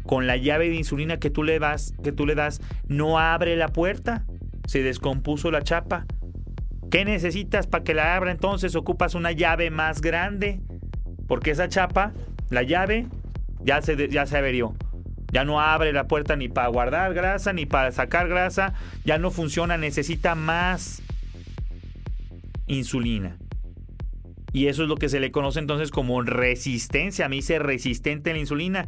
con 0.01 0.25
la 0.25 0.37
llave 0.37 0.69
de 0.69 0.75
insulina 0.75 1.19
que 1.19 1.29
tú 1.29 1.43
le 1.43 1.59
das, 1.59 1.93
que 2.03 2.11
tú 2.11 2.25
le 2.25 2.33
das, 2.33 2.61
no 2.87 3.19
abre 3.19 3.55
la 3.57 3.67
puerta, 3.67 4.25
se 4.65 4.81
descompuso 4.81 5.51
la 5.51 5.61
chapa. 5.61 6.07
¿Qué 6.89 7.05
necesitas 7.05 7.67
para 7.67 7.83
que 7.83 7.93
la 7.93 8.15
abra 8.15 8.31
entonces? 8.31 8.75
Ocupas 8.75 9.13
una 9.13 9.31
llave 9.31 9.69
más 9.69 10.01
grande, 10.01 10.61
porque 11.27 11.51
esa 11.51 11.69
chapa, 11.69 12.11
la 12.49 12.63
llave, 12.63 13.05
ya 13.59 13.83
se, 13.83 14.09
ya 14.09 14.25
se 14.25 14.37
averió. 14.39 14.73
Ya 15.31 15.45
no 15.45 15.61
abre 15.61 15.93
la 15.93 16.07
puerta 16.07 16.37
ni 16.37 16.49
para 16.49 16.69
guardar 16.69 17.13
grasa, 17.13 17.53
ni 17.53 17.67
para 17.67 17.91
sacar 17.91 18.27
grasa. 18.27 18.73
Ya 19.05 19.19
no 19.19 19.29
funciona, 19.29 19.77
necesita 19.77 20.33
más 20.33 21.03
insulina. 22.65 23.37
Y 24.51 24.67
eso 24.67 24.83
es 24.83 24.89
lo 24.89 24.95
que 24.95 25.09
se 25.09 25.19
le 25.19 25.31
conoce 25.31 25.59
entonces 25.59 25.91
como 25.91 26.21
resistencia. 26.21 27.29
Me 27.29 27.37
dice 27.37 27.59
resistente 27.59 28.31
a 28.31 28.33
la 28.33 28.39
insulina. 28.39 28.87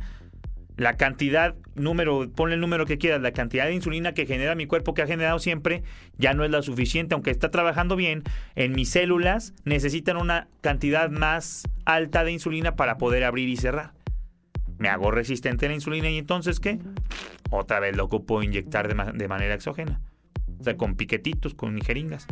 La 0.78 0.98
cantidad, 0.98 1.54
número, 1.76 2.32
ponle 2.32 2.56
el 2.56 2.62
número 2.62 2.86
que 2.86 2.98
quieras, 2.98 3.22
la 3.22 3.34
cantidad 3.34 3.66
de 3.66 3.76
insulina 3.76 4.14
que 4.14 4.26
genera 4.26 4.56
mi 4.56 4.66
cuerpo, 4.66 4.94
que 4.96 5.04
ha 5.04 5.08
generado 5.08 5.38
siempre, 5.38 5.84
ya 6.18 6.34
no 6.34 6.44
es 6.44 6.50
la 6.50 6.64
suficiente. 6.64 7.14
Aunque 7.14 7.30
está 7.30 7.52
trabajando 7.52 7.96
bien, 7.96 8.24
en 8.56 8.72
mis 8.72 8.90
células 8.90 9.54
necesitan 9.66 10.18
una 10.18 10.48
cantidad 10.62 11.12
más 11.12 11.68
alta 11.86 12.24
de 12.24 12.32
insulina 12.32 12.76
para 12.76 12.98
poder 12.98 13.26
abrir 13.26 13.50
y 13.50 13.58
cerrar. 13.58 13.94
Me 14.80 14.88
hago 14.90 15.12
resistente 15.12 15.68
a 15.68 15.70
la 15.70 15.76
insulina 15.76 16.10
y 16.10 16.18
entonces, 16.18 16.60
¿qué? 16.60 16.80
Otra 17.52 17.80
vez 17.80 17.96
lo 17.96 18.06
ocupo 18.06 18.42
inyectar 18.42 18.88
de, 18.88 18.96
ma- 18.96 19.12
de 19.12 19.28
manera 19.28 19.54
exógena. 19.54 20.02
O 20.60 20.64
sea, 20.64 20.78
con 20.78 20.96
piquetitos, 20.96 21.54
con 21.54 21.80
jeringas. 21.82 22.26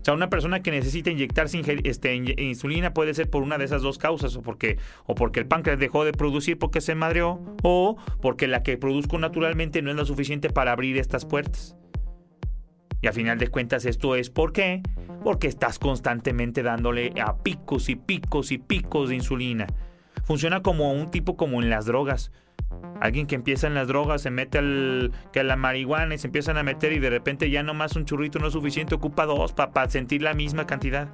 O 0.00 0.04
sea, 0.04 0.14
una 0.14 0.30
persona 0.30 0.62
que 0.62 0.70
necesita 0.70 1.10
inyectarse 1.10 1.60
este, 1.84 2.14
insulina 2.14 2.94
puede 2.94 3.14
ser 3.14 3.28
por 3.28 3.42
una 3.42 3.58
de 3.58 3.64
esas 3.64 3.82
dos 3.82 3.98
causas, 3.98 4.36
o 4.36 4.42
porque, 4.42 4.78
o 5.06 5.14
porque 5.14 5.40
el 5.40 5.46
páncreas 5.46 5.78
dejó 5.78 6.04
de 6.04 6.12
producir 6.12 6.58
porque 6.58 6.80
se 6.80 6.94
madreó, 6.94 7.40
o 7.62 7.96
porque 8.22 8.46
la 8.46 8.62
que 8.62 8.76
produzco 8.76 9.18
naturalmente 9.18 9.82
no 9.82 9.90
es 9.90 9.96
lo 9.96 10.04
suficiente 10.04 10.50
para 10.50 10.72
abrir 10.72 10.96
estas 10.98 11.24
puertas. 11.24 11.76
Y 13.00 13.06
a 13.06 13.12
final 13.12 13.38
de 13.38 13.48
cuentas 13.48 13.84
esto 13.84 14.16
es 14.16 14.28
¿por 14.30 14.52
qué? 14.52 14.82
Porque 15.22 15.46
estás 15.46 15.78
constantemente 15.78 16.62
dándole 16.62 17.12
a 17.20 17.36
picos 17.42 17.88
y 17.88 17.96
picos 17.96 18.50
y 18.50 18.58
picos 18.58 19.08
de 19.08 19.16
insulina. 19.16 19.66
Funciona 20.24 20.62
como 20.62 20.92
un 20.92 21.10
tipo 21.10 21.36
como 21.36 21.62
en 21.62 21.70
las 21.70 21.86
drogas. 21.86 22.32
Alguien 23.00 23.26
que 23.26 23.34
empieza 23.34 23.66
en 23.66 23.74
las 23.74 23.88
drogas 23.88 24.22
se 24.22 24.30
mete 24.30 24.58
al 24.58 25.12
que 25.32 25.40
a 25.40 25.44
la 25.44 25.56
marihuana 25.56 26.14
y 26.14 26.18
se 26.18 26.26
empiezan 26.26 26.58
a 26.58 26.62
meter 26.62 26.92
y 26.92 26.98
de 26.98 27.10
repente 27.10 27.50
ya 27.50 27.62
nomás 27.62 27.96
un 27.96 28.04
churrito 28.04 28.38
no 28.38 28.48
es 28.48 28.52
suficiente, 28.52 28.94
ocupa 28.94 29.24
dos 29.26 29.52
para 29.52 29.88
sentir 29.88 30.22
la 30.22 30.34
misma 30.34 30.66
cantidad. 30.66 31.08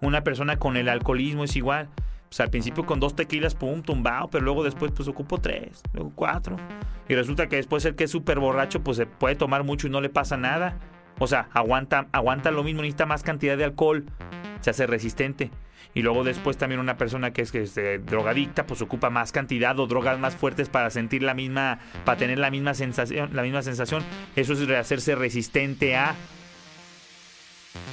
Una 0.00 0.22
persona 0.22 0.58
con 0.58 0.76
el 0.76 0.88
alcoholismo 0.88 1.44
es 1.44 1.56
igual. 1.56 1.88
Pues 2.28 2.40
al 2.40 2.50
principio 2.50 2.84
con 2.84 3.00
dos 3.00 3.14
tequilas, 3.14 3.54
pum, 3.54 3.82
tumbado, 3.82 4.28
pero 4.28 4.44
luego 4.44 4.64
después 4.64 4.90
pues 4.92 5.08
ocupo 5.08 5.38
tres, 5.38 5.82
luego 5.92 6.12
cuatro. 6.14 6.56
Y 7.08 7.14
resulta 7.14 7.48
que 7.48 7.56
después 7.56 7.84
el 7.84 7.94
que 7.94 8.04
es 8.04 8.10
súper 8.10 8.38
borracho 8.38 8.82
pues 8.82 8.96
se 8.96 9.06
puede 9.06 9.36
tomar 9.36 9.62
mucho 9.62 9.86
y 9.86 9.90
no 9.90 10.00
le 10.00 10.08
pasa 10.08 10.36
nada. 10.36 10.78
O 11.18 11.26
sea, 11.26 11.48
aguanta, 11.52 12.08
aguanta 12.12 12.50
lo 12.50 12.64
mismo, 12.64 12.82
necesita 12.82 13.06
más 13.06 13.22
cantidad 13.22 13.56
de 13.56 13.64
alcohol, 13.64 14.06
se 14.60 14.70
hace 14.70 14.86
resistente. 14.86 15.50
Y 15.94 16.02
luego 16.02 16.24
después 16.24 16.56
también 16.56 16.80
una 16.80 16.96
persona 16.96 17.32
que 17.32 17.42
es, 17.42 17.52
que 17.52 17.62
es, 17.62 17.76
eh, 17.76 17.98
drogadicta, 17.98 18.66
pues 18.66 18.82
ocupa 18.82 19.10
más 19.10 19.30
cantidad 19.30 19.78
o 19.78 19.86
drogas 19.86 20.18
más 20.18 20.34
fuertes 20.34 20.68
para 20.68 20.90
sentir 20.90 21.22
la 21.22 21.34
misma, 21.34 21.78
para 22.04 22.18
tener 22.18 22.38
la 22.38 22.50
misma 22.50 22.74
sensación, 22.74 23.30
la 23.32 23.42
misma 23.42 23.62
sensación. 23.62 24.02
Eso 24.34 24.54
es 24.54 24.68
hacerse 24.70 25.14
resistente 25.14 25.96
a. 25.96 26.16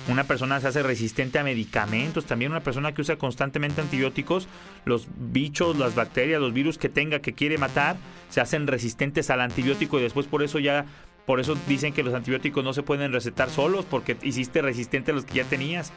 Una 0.08 0.24
persona 0.24 0.60
se 0.60 0.68
hace 0.68 0.82
resistente 0.82 1.38
a 1.38 1.44
medicamentos. 1.44 2.26
También 2.26 2.52
una 2.52 2.62
persona 2.62 2.92
que 2.92 3.02
usa 3.02 3.18
constantemente 3.18 3.82
antibióticos, 3.82 4.48
los 4.84 5.08
bichos, 5.16 5.78
las 5.78 5.94
bacterias, 5.94 6.42
los 6.42 6.54
virus 6.54 6.80
que 6.80 6.90
tenga 6.90 7.20
que 7.20 7.34
quiere 7.34 7.60
matar, 7.60 7.98
se 8.30 8.42
hacen 8.42 8.66
resistentes 8.66 9.30
al 9.30 9.42
antibiótico 9.42 10.00
y 10.00 10.04
después 10.04 10.26
por 10.26 10.42
eso 10.42 10.58
ya 10.58 10.86
por 11.26 11.40
eso 11.40 11.56
dicen 11.68 11.94
que 11.94 12.04
los 12.04 12.16
antibióticos 12.16 12.64
no 12.64 12.74
se 12.74 12.82
pueden 12.82 13.12
recetar 13.12 13.50
solos 13.50 13.86
porque 13.86 14.18
hiciste 14.24 14.62
resistente 14.62 15.12
a 15.12 15.14
los 15.14 15.26
que 15.26 15.36
ya 15.36 15.44
tenías. 15.46 15.94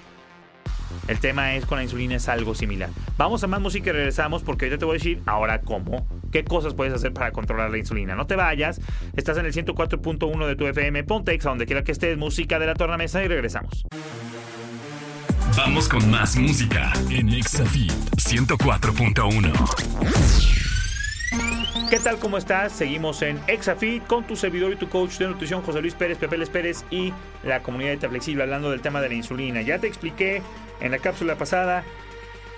El 1.08 1.20
tema 1.20 1.54
es 1.54 1.66
con 1.66 1.78
la 1.78 1.84
insulina 1.84 2.16
es 2.16 2.28
algo 2.28 2.54
similar. 2.54 2.90
Vamos 3.18 3.44
a 3.44 3.46
más 3.46 3.60
música 3.60 3.90
y 3.90 3.92
regresamos 3.92 4.42
porque 4.42 4.66
ahorita 4.66 4.78
te 4.78 4.84
voy 4.84 4.94
a 4.94 4.98
decir 4.98 5.20
ahora 5.26 5.60
cómo, 5.60 6.06
qué 6.32 6.44
cosas 6.44 6.74
puedes 6.74 6.94
hacer 6.94 7.12
para 7.12 7.32
controlar 7.32 7.70
la 7.70 7.78
insulina. 7.78 8.14
No 8.14 8.26
te 8.26 8.36
vayas, 8.36 8.80
estás 9.14 9.36
en 9.38 9.46
el 9.46 9.52
104.1 9.52 10.46
de 10.46 10.56
tu 10.56 10.66
FM, 10.66 11.04
ponte 11.04 11.32
a 11.32 11.48
donde 11.48 11.66
quiera 11.66 11.84
que 11.84 11.92
estés, 11.92 12.16
música 12.16 12.58
de 12.58 12.66
la 12.66 12.74
tornamesa 12.74 13.22
y 13.22 13.28
regresamos. 13.28 13.84
Vamos 15.56 15.88
con 15.88 16.10
más 16.10 16.36
música 16.36 16.92
en 17.10 17.28
Exafit 17.28 17.92
104.1. 18.16 20.73
¿Qué 21.90 22.00
tal? 22.00 22.18
¿Cómo 22.18 22.38
estás? 22.38 22.72
Seguimos 22.72 23.20
en 23.22 23.38
Exafit 23.46 24.06
con 24.06 24.26
tu 24.26 24.36
servidor 24.36 24.72
y 24.72 24.76
tu 24.76 24.88
coach 24.88 25.18
de 25.18 25.28
nutrición, 25.28 25.62
José 25.62 25.80
Luis 25.80 25.94
Pérez, 25.94 26.16
Pepeles 26.16 26.48
Pérez 26.48 26.84
y 26.90 27.12
la 27.44 27.62
comunidad 27.62 27.98
de 27.98 28.08
Flexible 28.08 28.42
hablando 28.42 28.70
del 28.70 28.80
tema 28.80 29.00
de 29.00 29.10
la 29.10 29.14
insulina. 29.14 29.60
Ya 29.60 29.78
te 29.78 29.86
expliqué 29.86 30.42
en 30.80 30.92
la 30.92 30.98
cápsula 30.98 31.36
pasada 31.36 31.84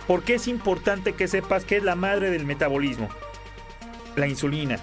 por 0.06 0.23
qué 0.23 0.35
es 0.35 0.47
importante 0.47 1.14
que 1.14 1.26
sepas 1.26 1.64
que 1.64 1.76
es 1.76 1.83
la 1.83 1.97
madre 1.97 2.30
del 2.30 2.47
metabolismo. 2.47 3.09
La 4.14 4.28
insulina. 4.28 4.78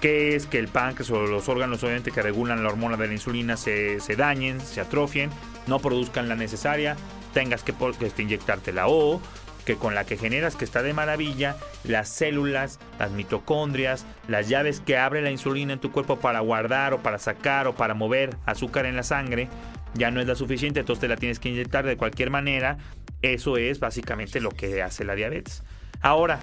Que 0.00 0.34
es 0.34 0.46
que 0.46 0.58
el 0.58 0.68
páncreas 0.68 1.10
o 1.10 1.24
los 1.26 1.48
órganos 1.48 1.82
obviamente 1.84 2.10
que 2.10 2.22
regulan 2.22 2.64
la 2.64 2.70
hormona 2.70 2.96
de 2.96 3.06
la 3.06 3.12
insulina 3.12 3.56
se, 3.56 4.00
se 4.00 4.16
dañen, 4.16 4.60
se 4.60 4.80
atrofien, 4.80 5.30
no 5.68 5.78
produzcan 5.78 6.28
la 6.28 6.34
necesaria, 6.34 6.96
tengas 7.32 7.62
que, 7.62 7.72
que 7.98 8.06
este, 8.06 8.22
inyectártela 8.22 8.88
o 8.88 9.20
que 9.64 9.76
con 9.76 9.94
la 9.94 10.04
que 10.04 10.16
generas 10.16 10.56
que 10.56 10.64
está 10.64 10.82
de 10.82 10.92
maravilla, 10.92 11.56
las 11.84 12.08
células, 12.08 12.78
las 12.98 13.10
mitocondrias, 13.12 14.06
las 14.28 14.48
llaves 14.48 14.80
que 14.80 14.96
abre 14.96 15.22
la 15.22 15.30
insulina 15.30 15.72
en 15.72 15.78
tu 15.78 15.92
cuerpo 15.92 16.18
para 16.18 16.40
guardar 16.40 16.94
o 16.94 17.02
para 17.02 17.18
sacar 17.18 17.66
o 17.66 17.74
para 17.74 17.94
mover 17.94 18.36
azúcar 18.46 18.86
en 18.86 18.96
la 18.96 19.02
sangre, 19.02 19.48
ya 19.94 20.10
no 20.10 20.20
es 20.20 20.26
la 20.26 20.34
suficiente, 20.34 20.80
entonces 20.80 21.00
te 21.00 21.08
la 21.08 21.16
tienes 21.16 21.38
que 21.38 21.50
inyectar 21.50 21.84
de 21.84 21.96
cualquier 21.96 22.30
manera. 22.30 22.78
Eso 23.20 23.56
es 23.56 23.78
básicamente 23.78 24.40
lo 24.40 24.50
que 24.50 24.82
hace 24.82 25.04
la 25.04 25.14
diabetes. 25.14 25.62
Ahora, 26.00 26.40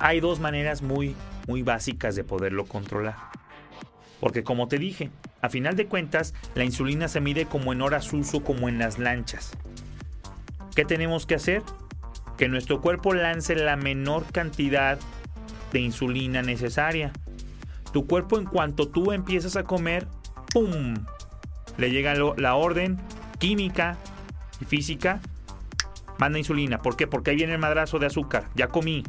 hay 0.00 0.20
dos 0.20 0.40
maneras 0.40 0.82
muy, 0.82 1.14
muy 1.46 1.62
básicas 1.62 2.16
de 2.16 2.24
poderlo 2.24 2.64
controlar. 2.64 3.16
Porque 4.20 4.42
como 4.42 4.66
te 4.68 4.78
dije, 4.78 5.10
a 5.42 5.48
final 5.48 5.76
de 5.76 5.86
cuentas, 5.86 6.34
la 6.54 6.64
insulina 6.64 7.08
se 7.08 7.20
mide 7.20 7.46
como 7.46 7.72
en 7.72 7.82
horas 7.82 8.12
uso, 8.12 8.42
como 8.42 8.68
en 8.68 8.78
las 8.78 8.98
lanchas. 8.98 9.52
¿Qué 10.74 10.84
tenemos 10.84 11.26
que 11.26 11.34
hacer? 11.34 11.62
Que 12.36 12.48
nuestro 12.48 12.80
cuerpo 12.80 13.14
lance 13.14 13.54
la 13.54 13.76
menor 13.76 14.24
cantidad 14.32 14.98
de 15.72 15.80
insulina 15.80 16.42
necesaria. 16.42 17.12
Tu 17.92 18.06
cuerpo 18.06 18.38
en 18.38 18.44
cuanto 18.44 18.88
tú 18.88 19.12
empiezas 19.12 19.56
a 19.56 19.64
comer, 19.64 20.06
¡pum! 20.52 20.94
Le 21.78 21.90
llega 21.90 22.14
la 22.36 22.54
orden 22.54 22.98
química 23.38 23.96
y 24.60 24.64
física, 24.64 25.20
manda 26.18 26.38
insulina. 26.38 26.78
¿Por 26.78 26.96
qué? 26.96 27.06
Porque 27.06 27.30
ahí 27.30 27.36
viene 27.36 27.54
el 27.54 27.58
madrazo 27.58 27.98
de 27.98 28.06
azúcar. 28.06 28.44
Ya 28.54 28.68
comí. 28.68 29.02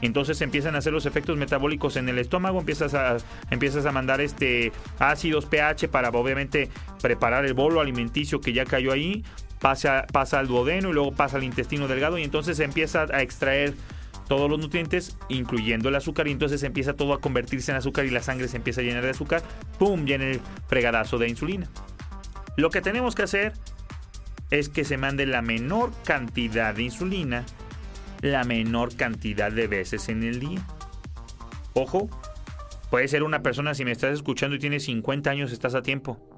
Entonces 0.00 0.40
empiezan 0.42 0.74
a 0.74 0.78
hacer 0.78 0.92
los 0.92 1.06
efectos 1.06 1.38
metabólicos 1.38 1.96
en 1.96 2.08
el 2.08 2.18
estómago, 2.18 2.60
empiezas 2.60 2.92
a, 2.94 3.16
empiezas 3.50 3.86
a 3.86 3.92
mandar 3.92 4.20
este 4.20 4.70
ácidos 4.98 5.46
pH 5.46 5.88
para 5.88 6.10
obviamente 6.10 6.68
preparar 7.00 7.46
el 7.46 7.54
bolo 7.54 7.80
alimenticio 7.80 8.40
que 8.40 8.52
ya 8.52 8.66
cayó 8.66 8.92
ahí, 8.92 9.24
pasa, 9.64 10.06
pasa 10.12 10.40
al 10.40 10.46
duodeno 10.46 10.90
y 10.90 10.92
luego 10.92 11.12
pasa 11.12 11.38
al 11.38 11.42
intestino 11.42 11.88
delgado 11.88 12.18
y 12.18 12.22
entonces 12.22 12.60
empieza 12.60 13.06
a 13.10 13.22
extraer 13.22 13.72
todos 14.28 14.50
los 14.50 14.58
nutrientes, 14.58 15.16
incluyendo 15.30 15.88
el 15.88 15.94
azúcar, 15.94 16.28
y 16.28 16.32
entonces 16.32 16.62
empieza 16.64 16.92
todo 16.92 17.14
a 17.14 17.20
convertirse 17.22 17.70
en 17.70 17.78
azúcar 17.78 18.04
y 18.04 18.10
la 18.10 18.22
sangre 18.22 18.46
se 18.48 18.58
empieza 18.58 18.82
a 18.82 18.84
llenar 18.84 19.04
de 19.04 19.10
azúcar, 19.10 19.42
¡pum! 19.78 20.04
Viene 20.04 20.32
el 20.32 20.40
fregadazo 20.68 21.16
de 21.16 21.30
insulina. 21.30 21.66
Lo 22.58 22.68
que 22.68 22.82
tenemos 22.82 23.14
que 23.14 23.22
hacer 23.22 23.54
es 24.50 24.68
que 24.68 24.84
se 24.84 24.98
mande 24.98 25.24
la 25.24 25.40
menor 25.40 25.92
cantidad 26.04 26.74
de 26.74 26.82
insulina 26.82 27.46
la 28.20 28.44
menor 28.44 28.96
cantidad 28.96 29.50
de 29.50 29.66
veces 29.66 30.10
en 30.10 30.24
el 30.24 30.40
día. 30.40 30.60
Ojo, 31.72 32.10
puede 32.90 33.08
ser 33.08 33.22
una 33.22 33.42
persona, 33.42 33.74
si 33.74 33.86
me 33.86 33.92
estás 33.92 34.12
escuchando 34.12 34.56
y 34.56 34.58
tienes 34.58 34.84
50 34.84 35.30
años, 35.30 35.52
estás 35.52 35.74
a 35.74 35.82
tiempo. 35.82 36.33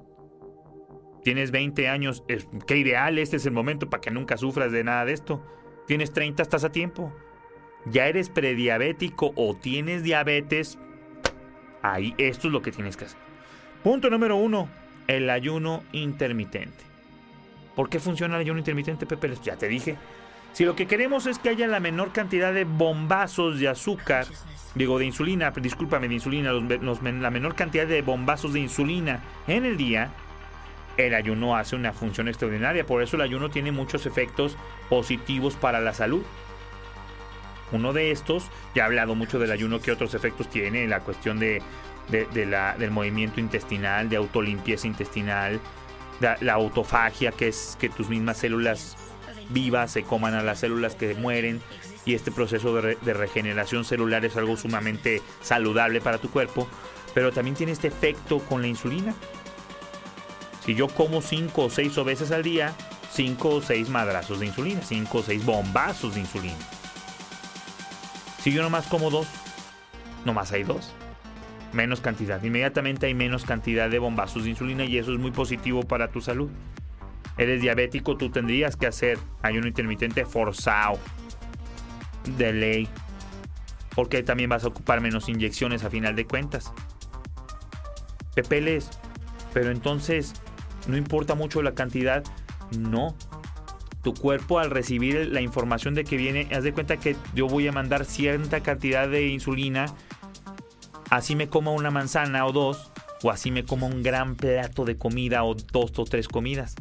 Tienes 1.27 1.51
20 1.51 1.89
años, 1.89 2.23
qué 2.67 2.77
ideal, 2.77 3.19
este 3.19 3.35
es 3.35 3.45
el 3.45 3.51
momento 3.51 3.89
para 3.89 3.99
que 3.99 4.11
nunca 4.11 4.37
sufras 4.37 4.71
de 4.71 4.85
nada 4.85 5.03
de 5.03 5.11
esto. 5.11 5.45
Tienes 5.85 6.13
30, 6.13 6.41
estás 6.41 6.63
a 6.63 6.71
tiempo. 6.71 7.11
Ya 7.83 8.07
eres 8.07 8.29
prediabético 8.29 9.33
o 9.35 9.53
tienes 9.53 10.03
diabetes, 10.03 10.79
ahí 11.81 12.15
esto 12.17 12.47
es 12.47 12.53
lo 12.53 12.61
que 12.61 12.71
tienes 12.71 12.95
que 12.95 13.03
hacer. 13.03 13.19
Punto 13.83 14.09
número 14.09 14.37
uno, 14.37 14.69
el 15.07 15.29
ayuno 15.29 15.83
intermitente. 15.91 16.85
¿Por 17.75 17.89
qué 17.89 17.99
funciona 17.99 18.35
el 18.35 18.41
ayuno 18.43 18.59
intermitente, 18.59 19.05
Pepe? 19.05 19.29
Ya 19.43 19.57
te 19.57 19.67
dije. 19.67 19.97
Si 20.53 20.63
lo 20.63 20.77
que 20.77 20.87
queremos 20.87 21.25
es 21.25 21.39
que 21.39 21.49
haya 21.49 21.67
la 21.67 21.81
menor 21.81 22.13
cantidad 22.13 22.53
de 22.53 22.63
bombazos 22.63 23.59
de 23.59 23.67
azúcar, 23.67 24.27
digo 24.75 24.97
de 24.97 25.07
insulina, 25.07 25.51
discúlpame, 25.51 26.07
de 26.07 26.13
insulina, 26.13 26.53
la 26.53 27.29
menor 27.31 27.53
cantidad 27.55 27.85
de 27.85 28.01
bombazos 28.01 28.53
de 28.53 28.61
insulina 28.61 29.21
en 29.45 29.65
el 29.65 29.75
día, 29.75 30.13
el 30.97 31.13
ayuno 31.13 31.55
hace 31.55 31.75
una 31.75 31.93
función 31.93 32.27
extraordinaria. 32.27 32.85
Por 32.85 33.01
eso 33.01 33.15
el 33.15 33.21
ayuno 33.21 33.49
tiene 33.49 33.71
muchos 33.71 34.05
efectos 34.05 34.57
positivos 34.89 35.55
para 35.55 35.79
la 35.79 35.93
salud. 35.93 36.23
Uno 37.71 37.91
de 37.93 38.11
estos, 38.11 38.45
ya 38.73 38.83
he 38.83 38.85
hablado 38.85 39.13
mucho 39.15 39.39
del 39.39 39.51
ayuno, 39.51 39.81
que 39.81 39.91
otros 39.91 40.13
efectos 40.13 40.49
tiene, 40.49 40.87
la 40.87 41.01
cuestión 41.01 41.37
de, 41.39 41.61
de- 42.09 42.25
de 42.27 42.45
del 42.77 42.91
movimiento 42.91 43.39
intestinal, 43.41 44.09
de 44.09 44.15
autolimpieza 44.15 44.87
intestinal, 44.87 45.59
la, 46.21 46.37
la 46.39 46.53
autofagia, 46.53 47.31
que 47.31 47.49
es 47.49 47.77
que 47.79 47.89
tus 47.89 48.07
mismas 48.09 48.37
células 48.37 48.95
vivas 49.49 49.91
se 49.91 50.03
coman 50.03 50.33
a 50.33 50.43
las 50.43 50.59
células 50.59 50.95
que 50.95 51.13
mueren 51.15 51.61
y 52.05 52.15
este 52.15 52.31
proceso 52.31 52.73
de, 52.81 52.95
de 53.01 53.13
regeneración 53.13 53.83
celular 53.83 54.23
es 54.23 54.37
algo 54.37 54.55
sumamente 54.55 55.21
saludable 55.41 55.99
para 55.99 56.17
tu 56.19 56.29
cuerpo, 56.29 56.67
pero 57.13 57.33
también 57.33 57.55
tiene 57.55 57.73
este 57.73 57.89
efecto 57.89 58.39
con 58.39 58.61
la 58.61 58.67
insulina. 58.67 59.13
Si 60.67 60.75
yo 60.75 60.89
como 60.89 61.21
5 61.21 61.63
o 61.63 61.69
6 61.69 62.03
veces 62.03 62.29
al 62.31 62.43
día, 62.43 62.73
5 63.13 63.49
o 63.49 63.61
6 63.61 63.87
madrazos 63.87 64.41
de 64.41 64.47
insulina, 64.47 64.81
5 64.81 65.17
o 65.17 65.23
6 65.23 65.45
bombazos 65.45 66.15
de 66.15 66.19
insulina. 66.19 66.57
Si 68.41 68.51
yo 68.51 68.61
nomás 68.61 68.85
como 68.87 69.09
2, 69.09 69.25
nomás 70.25 70.51
hay 70.51 70.63
2. 70.63 70.93
Menos 71.71 72.01
cantidad. 72.01 72.43
Inmediatamente 72.43 73.05
hay 73.05 73.13
menos 73.13 73.45
cantidad 73.45 73.89
de 73.89 73.97
bombazos 73.97 74.43
de 74.43 74.49
insulina 74.49 74.83
y 74.83 74.97
eso 74.97 75.13
es 75.13 75.19
muy 75.19 75.31
positivo 75.31 75.83
para 75.83 76.09
tu 76.09 76.19
salud. 76.19 76.49
Eres 77.37 77.61
diabético, 77.61 78.17
tú 78.17 78.29
tendrías 78.29 78.75
que 78.75 78.87
hacer 78.87 79.17
ayuno 79.43 79.67
intermitente 79.67 80.25
forzado. 80.25 80.99
De 82.37 82.51
ley. 82.51 82.89
Porque 83.95 84.21
también 84.21 84.49
vas 84.49 84.65
a 84.65 84.67
ocupar 84.67 84.99
menos 84.99 85.29
inyecciones 85.29 85.85
a 85.85 85.89
final 85.89 86.13
de 86.17 86.25
cuentas. 86.25 86.73
Pepeles. 88.35 88.89
Pero 89.53 89.71
entonces, 89.71 90.33
no 90.87 90.97
importa 90.97 91.35
mucho 91.35 91.61
la 91.61 91.73
cantidad, 91.73 92.23
no. 92.77 93.15
Tu 94.03 94.13
cuerpo 94.13 94.59
al 94.59 94.69
recibir 94.69 95.27
la 95.27 95.41
información 95.41 95.93
de 95.93 96.05
que 96.05 96.17
viene, 96.17 96.47
haz 96.53 96.63
de 96.63 96.73
cuenta 96.73 96.97
que 96.97 97.15
yo 97.33 97.47
voy 97.47 97.67
a 97.67 97.71
mandar 97.71 98.05
cierta 98.05 98.61
cantidad 98.61 99.07
de 99.09 99.27
insulina, 99.27 99.87
así 101.09 101.35
me 101.35 101.49
como 101.49 101.73
una 101.73 101.91
manzana 101.91 102.45
o 102.45 102.51
dos, 102.51 102.91
o 103.23 103.31
así 103.31 103.51
me 103.51 103.65
como 103.65 103.87
un 103.87 104.03
gran 104.03 104.35
plato 104.35 104.85
de 104.85 104.97
comida 104.97 105.43
o 105.43 105.55
dos 105.55 105.97
o 105.97 106.05
tres 106.05 106.27
comidas. 106.27 106.75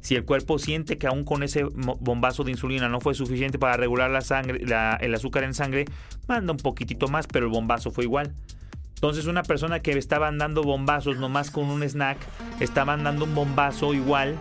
Si 0.00 0.14
el 0.14 0.24
cuerpo 0.24 0.58
siente 0.58 0.98
que 0.98 1.06
aún 1.06 1.24
con 1.24 1.42
ese 1.42 1.62
bombazo 1.64 2.42
de 2.42 2.50
insulina 2.50 2.88
no 2.88 3.00
fue 3.00 3.14
suficiente 3.14 3.58
para 3.58 3.76
regular 3.76 4.10
la 4.10 4.22
sangre, 4.22 4.64
el 4.64 5.14
azúcar 5.14 5.44
en 5.44 5.54
sangre, 5.54 5.84
manda 6.26 6.52
un 6.52 6.58
poquitito 6.58 7.06
más, 7.08 7.26
pero 7.26 7.46
el 7.46 7.52
bombazo 7.52 7.90
fue 7.90 8.04
igual. 8.04 8.34
Entonces 9.00 9.24
una 9.24 9.42
persona 9.42 9.80
que 9.80 9.92
estaba 9.92 10.30
dando 10.30 10.62
bombazos 10.62 11.16
nomás 11.16 11.50
con 11.50 11.70
un 11.70 11.82
snack, 11.82 12.18
estaba 12.60 12.98
dando 12.98 13.24
un 13.24 13.34
bombazo 13.34 13.94
igual 13.94 14.38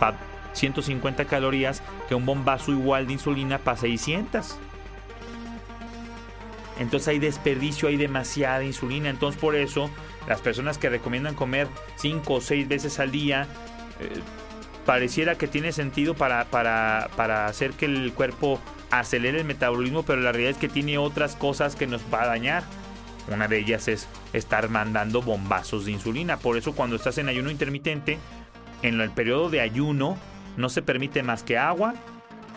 para 0.00 0.16
150 0.54 1.26
calorías 1.26 1.82
que 2.08 2.14
un 2.14 2.24
bombazo 2.24 2.72
igual 2.72 3.06
de 3.06 3.12
insulina 3.12 3.58
para 3.58 3.76
600. 3.76 4.56
Entonces 6.78 7.08
hay 7.08 7.18
desperdicio, 7.18 7.86
hay 7.88 7.98
demasiada 7.98 8.64
insulina. 8.64 9.10
Entonces 9.10 9.38
por 9.38 9.54
eso 9.54 9.90
las 10.26 10.40
personas 10.40 10.78
que 10.78 10.88
recomiendan 10.88 11.34
comer 11.34 11.68
5 11.96 12.32
o 12.32 12.40
6 12.40 12.66
veces 12.66 13.00
al 13.00 13.10
día, 13.10 13.46
eh, 14.00 14.08
pareciera 14.86 15.36
que 15.36 15.48
tiene 15.48 15.70
sentido 15.72 16.14
para, 16.14 16.46
para, 16.46 17.44
hacer 17.44 17.72
que 17.72 17.84
el 17.84 18.14
cuerpo 18.14 18.58
acelere 18.90 19.40
el 19.40 19.44
metabolismo, 19.44 20.02
pero 20.02 20.22
la 20.22 20.32
realidad 20.32 20.52
es 20.52 20.56
que 20.56 20.70
tiene 20.70 20.96
otras 20.96 21.36
cosas 21.36 21.76
que 21.76 21.86
nos 21.86 22.00
va 22.10 22.22
a 22.22 22.26
dañar. 22.26 22.62
Una 23.30 23.48
de 23.48 23.58
ellas 23.58 23.88
es 23.88 24.08
estar 24.32 24.68
mandando 24.68 25.22
bombazos 25.22 25.84
de 25.84 25.92
insulina. 25.92 26.38
Por 26.38 26.56
eso 26.56 26.74
cuando 26.74 26.96
estás 26.96 27.18
en 27.18 27.28
ayuno 27.28 27.50
intermitente, 27.50 28.18
en 28.82 29.00
el 29.00 29.10
periodo 29.10 29.50
de 29.50 29.60
ayuno 29.60 30.16
no 30.56 30.68
se 30.68 30.82
permite 30.82 31.22
más 31.22 31.42
que 31.42 31.58
agua, 31.58 31.94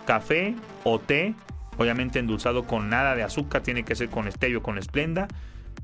café 0.06 0.56
o 0.84 1.00
té, 1.00 1.36
obviamente 1.78 2.20
endulzado 2.20 2.66
con 2.66 2.90
nada 2.90 3.16
de 3.16 3.24
azúcar, 3.24 3.62
tiene 3.64 3.84
que 3.84 3.96
ser 3.96 4.10
con 4.10 4.32
stevio, 4.32 4.64
con 4.64 4.78
esplenda 4.78 5.28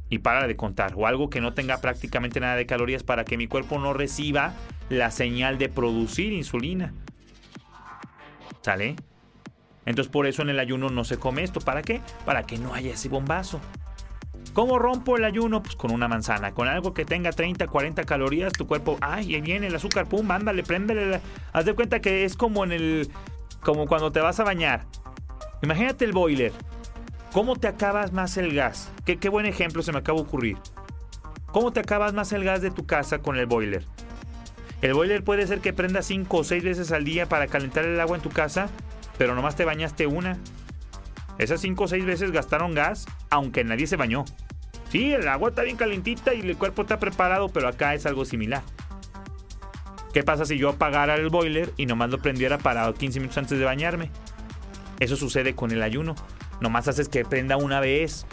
y 0.09 0.19
para 0.19 0.47
de 0.47 0.55
contar. 0.55 0.93
O 0.95 1.07
algo 1.07 1.29
que 1.29 1.41
no 1.41 1.53
tenga 1.53 1.81
prácticamente 1.81 2.39
nada 2.39 2.55
de 2.55 2.65
calorías 2.65 3.03
para 3.03 3.25
que 3.25 3.37
mi 3.37 3.47
cuerpo 3.47 3.79
no 3.79 3.93
reciba 3.93 4.53
la 4.89 5.11
señal 5.11 5.57
de 5.57 5.69
producir 5.69 6.31
insulina. 6.31 6.93
¿Sale? 8.61 8.95
Entonces 9.85 10.11
por 10.11 10.27
eso 10.27 10.41
en 10.41 10.49
el 10.49 10.59
ayuno 10.59 10.89
no 10.89 11.03
se 11.03 11.17
come 11.17 11.43
esto. 11.43 11.59
¿Para 11.61 11.81
qué? 11.81 12.01
Para 12.25 12.43
que 12.43 12.57
no 12.57 12.73
haya 12.73 12.93
ese 12.93 13.09
bombazo. 13.09 13.61
¿Cómo 14.53 14.79
rompo 14.79 15.17
el 15.17 15.25
ayuno? 15.25 15.61
Pues 15.61 15.75
con 15.75 15.91
una 15.91 16.07
manzana, 16.07 16.53
con 16.53 16.67
algo 16.67 16.93
que 16.93 17.05
tenga 17.05 17.31
30, 17.31 17.67
40 17.67 18.03
calorías, 18.05 18.53
tu 18.53 18.67
cuerpo, 18.67 18.97
ay, 19.01 19.35
ahí 19.35 19.41
viene 19.41 19.67
el 19.67 19.75
azúcar, 19.75 20.07
pum, 20.07 20.29
ándale, 20.31 20.63
préndele. 20.63 21.21
Haz 21.53 21.65
de 21.65 21.73
cuenta 21.73 21.99
que 21.99 22.25
es 22.25 22.35
como 22.35 22.63
en 22.63 22.71
el, 22.71 23.09
como 23.61 23.87
cuando 23.87 24.11
te 24.11 24.19
vas 24.19 24.39
a 24.39 24.43
bañar. 24.43 24.85
Imagínate 25.61 26.05
el 26.05 26.11
boiler. 26.11 26.53
¿Cómo 27.31 27.55
te 27.55 27.67
acabas 27.67 28.13
más 28.13 28.37
el 28.37 28.53
gas? 28.53 28.91
Qué, 29.05 29.17
qué 29.17 29.29
buen 29.29 29.45
ejemplo 29.45 29.83
se 29.83 29.91
me 29.91 29.99
acaba 29.99 30.19
de 30.19 30.25
ocurrir. 30.25 30.57
¿Cómo 31.51 31.71
te 31.71 31.79
acabas 31.79 32.13
más 32.13 32.31
el 32.33 32.43
gas 32.43 32.61
de 32.61 32.71
tu 32.71 32.85
casa 32.85 33.19
con 33.19 33.37
el 33.37 33.45
boiler? 33.45 33.85
El 34.81 34.93
boiler 34.93 35.23
puede 35.23 35.47
ser 35.47 35.59
que 35.59 35.73
prenda 35.73 36.01
5 36.01 36.37
o 36.37 36.43
6 36.43 36.63
veces 36.63 36.91
al 36.91 37.03
día 37.03 37.27
para 37.27 37.47
calentar 37.47 37.83
el 37.85 37.99
agua 37.99 38.15
en 38.17 38.21
tu 38.21 38.29
casa, 38.29 38.69
pero 39.17 39.33
nomás 39.33 39.55
te 39.55 39.65
bañaste 39.65 40.05
una. 40.05 40.37
Esas 41.37 41.61
5 41.61 41.83
o 41.83 41.87
6 41.87 42.05
veces 42.05 42.31
gastaron 42.31 42.73
gas, 42.73 43.05
aunque 43.29 43.63
nadie 43.63 43.87
se 43.87 43.95
bañó. 43.95 44.25
Sí, 44.89 45.11
el 45.13 45.27
agua 45.27 45.49
está 45.49 45.63
bien 45.63 45.77
calentita 45.77 46.33
y 46.33 46.41
el 46.41 46.57
cuerpo 46.57 46.83
está 46.83 46.99
preparado, 46.99 47.49
pero 47.49 47.67
acá 47.67 47.93
es 47.93 48.05
algo 48.05 48.25
similar. 48.25 48.63
¿Qué 50.13 50.23
pasa 50.23 50.45
si 50.45 50.57
yo 50.57 50.69
apagara 50.69 51.15
el 51.15 51.29
boiler 51.29 51.73
y 51.77 51.85
nomás 51.85 52.09
lo 52.09 52.19
prendiera 52.19 52.57
para 52.57 52.91
15 52.91 53.19
minutos 53.19 53.37
antes 53.37 53.59
de 53.59 53.65
bañarme? 53.65 54.09
Eso 54.99 55.15
sucede 55.15 55.53
con 55.53 55.71
el 55.71 55.83
ayuno 55.83 56.15
nomás 56.59 56.87
haces 56.87 57.09
que 57.09 57.25
prenda 57.25 57.57
una 57.57 57.79
vez 57.79 58.25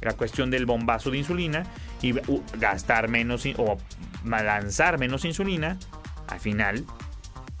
la 0.00 0.12
cuestión 0.12 0.50
del 0.50 0.66
bombazo 0.66 1.10
de 1.10 1.18
insulina 1.18 1.64
y 2.02 2.14
gastar 2.58 3.08
menos 3.08 3.46
o 3.56 3.78
lanzar 4.24 4.98
menos 4.98 5.24
insulina, 5.24 5.78
al 6.28 6.40
final 6.40 6.84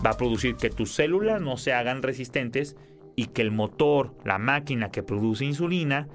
va 0.04 0.10
a 0.10 0.16
producir 0.16 0.56
que 0.56 0.68
tus 0.68 0.92
células 0.92 1.40
no 1.40 1.56
se 1.56 1.72
hagan 1.72 2.02
resistentes 2.02 2.76
y 3.16 3.26
que 3.26 3.42
el 3.42 3.50
motor, 3.50 4.14
la 4.24 4.38
máquina 4.38 4.90
que 4.90 5.02
produce 5.02 5.44
insulina, 5.44 6.08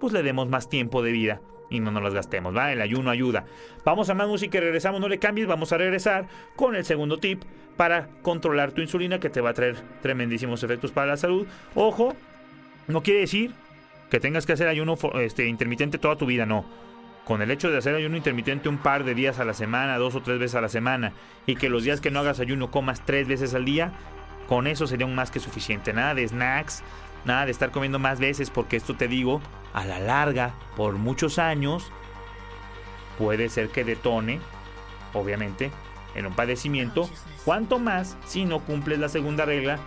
pues 0.00 0.12
le 0.12 0.22
demos 0.22 0.48
más 0.48 0.68
tiempo 0.68 1.02
de 1.02 1.12
vida 1.12 1.40
y 1.70 1.80
no 1.80 1.90
nos 1.90 2.02
las 2.02 2.14
gastemos, 2.14 2.56
¿va? 2.56 2.72
El 2.72 2.80
ayuno 2.80 3.10
ayuda. 3.10 3.44
Vamos 3.84 4.08
a 4.10 4.14
más 4.14 4.28
música 4.28 4.58
y 4.58 4.60
regresamos, 4.60 5.00
no 5.00 5.08
le 5.08 5.18
cambies, 5.18 5.46
vamos 5.46 5.72
a 5.72 5.78
regresar 5.78 6.28
con 6.54 6.76
el 6.76 6.84
segundo 6.84 7.18
tip 7.18 7.42
para 7.76 8.08
controlar 8.22 8.72
tu 8.72 8.80
insulina 8.80 9.18
que 9.18 9.30
te 9.30 9.40
va 9.40 9.50
a 9.50 9.54
traer 9.54 9.76
tremendísimos 10.02 10.62
efectos 10.62 10.92
para 10.92 11.08
la 11.08 11.16
salud. 11.16 11.46
Ojo, 11.74 12.14
no 12.86 13.02
quiere 13.02 13.20
decir 13.20 13.52
que 14.10 14.20
tengas 14.20 14.46
que 14.46 14.52
hacer 14.52 14.68
ayuno 14.68 14.96
este, 15.20 15.46
intermitente 15.48 15.98
toda 15.98 16.16
tu 16.16 16.26
vida, 16.26 16.46
no. 16.46 16.64
Con 17.24 17.42
el 17.42 17.50
hecho 17.50 17.70
de 17.70 17.78
hacer 17.78 17.94
ayuno 17.96 18.16
intermitente 18.16 18.68
un 18.68 18.78
par 18.78 19.02
de 19.02 19.14
días 19.14 19.40
a 19.40 19.44
la 19.44 19.52
semana, 19.52 19.98
dos 19.98 20.14
o 20.14 20.22
tres 20.22 20.38
veces 20.38 20.54
a 20.54 20.60
la 20.60 20.68
semana, 20.68 21.12
y 21.44 21.56
que 21.56 21.68
los 21.68 21.82
días 21.82 22.00
que 22.00 22.12
no 22.12 22.20
hagas 22.20 22.38
ayuno 22.38 22.70
comas 22.70 23.04
tres 23.04 23.26
veces 23.26 23.52
al 23.54 23.64
día, 23.64 23.92
con 24.48 24.66
eso 24.66 24.86
sería 24.86 25.06
un 25.06 25.14
más 25.14 25.30
que 25.30 25.40
suficiente. 25.40 25.92
Nada 25.92 26.14
de 26.14 26.26
snacks, 26.26 26.82
nada 27.24 27.44
de 27.44 27.50
estar 27.50 27.70
comiendo 27.70 27.98
más 27.98 28.18
veces, 28.20 28.50
porque 28.50 28.76
esto 28.76 28.96
te 28.96 29.08
digo, 29.08 29.40
a 29.74 29.84
la 29.84 29.98
larga, 29.98 30.52
por 30.76 30.94
muchos 30.94 31.38
años, 31.38 31.90
puede 33.18 33.48
ser 33.48 33.68
que 33.68 33.84
detone, 33.84 34.40
obviamente, 35.12 35.70
en 36.14 36.26
un 36.26 36.34
padecimiento, 36.34 37.08
cuanto 37.44 37.78
más 37.78 38.16
si 38.26 38.44
no 38.44 38.60
cumples 38.60 38.98
la 38.98 39.08
segunda 39.08 39.44
regla 39.44 39.78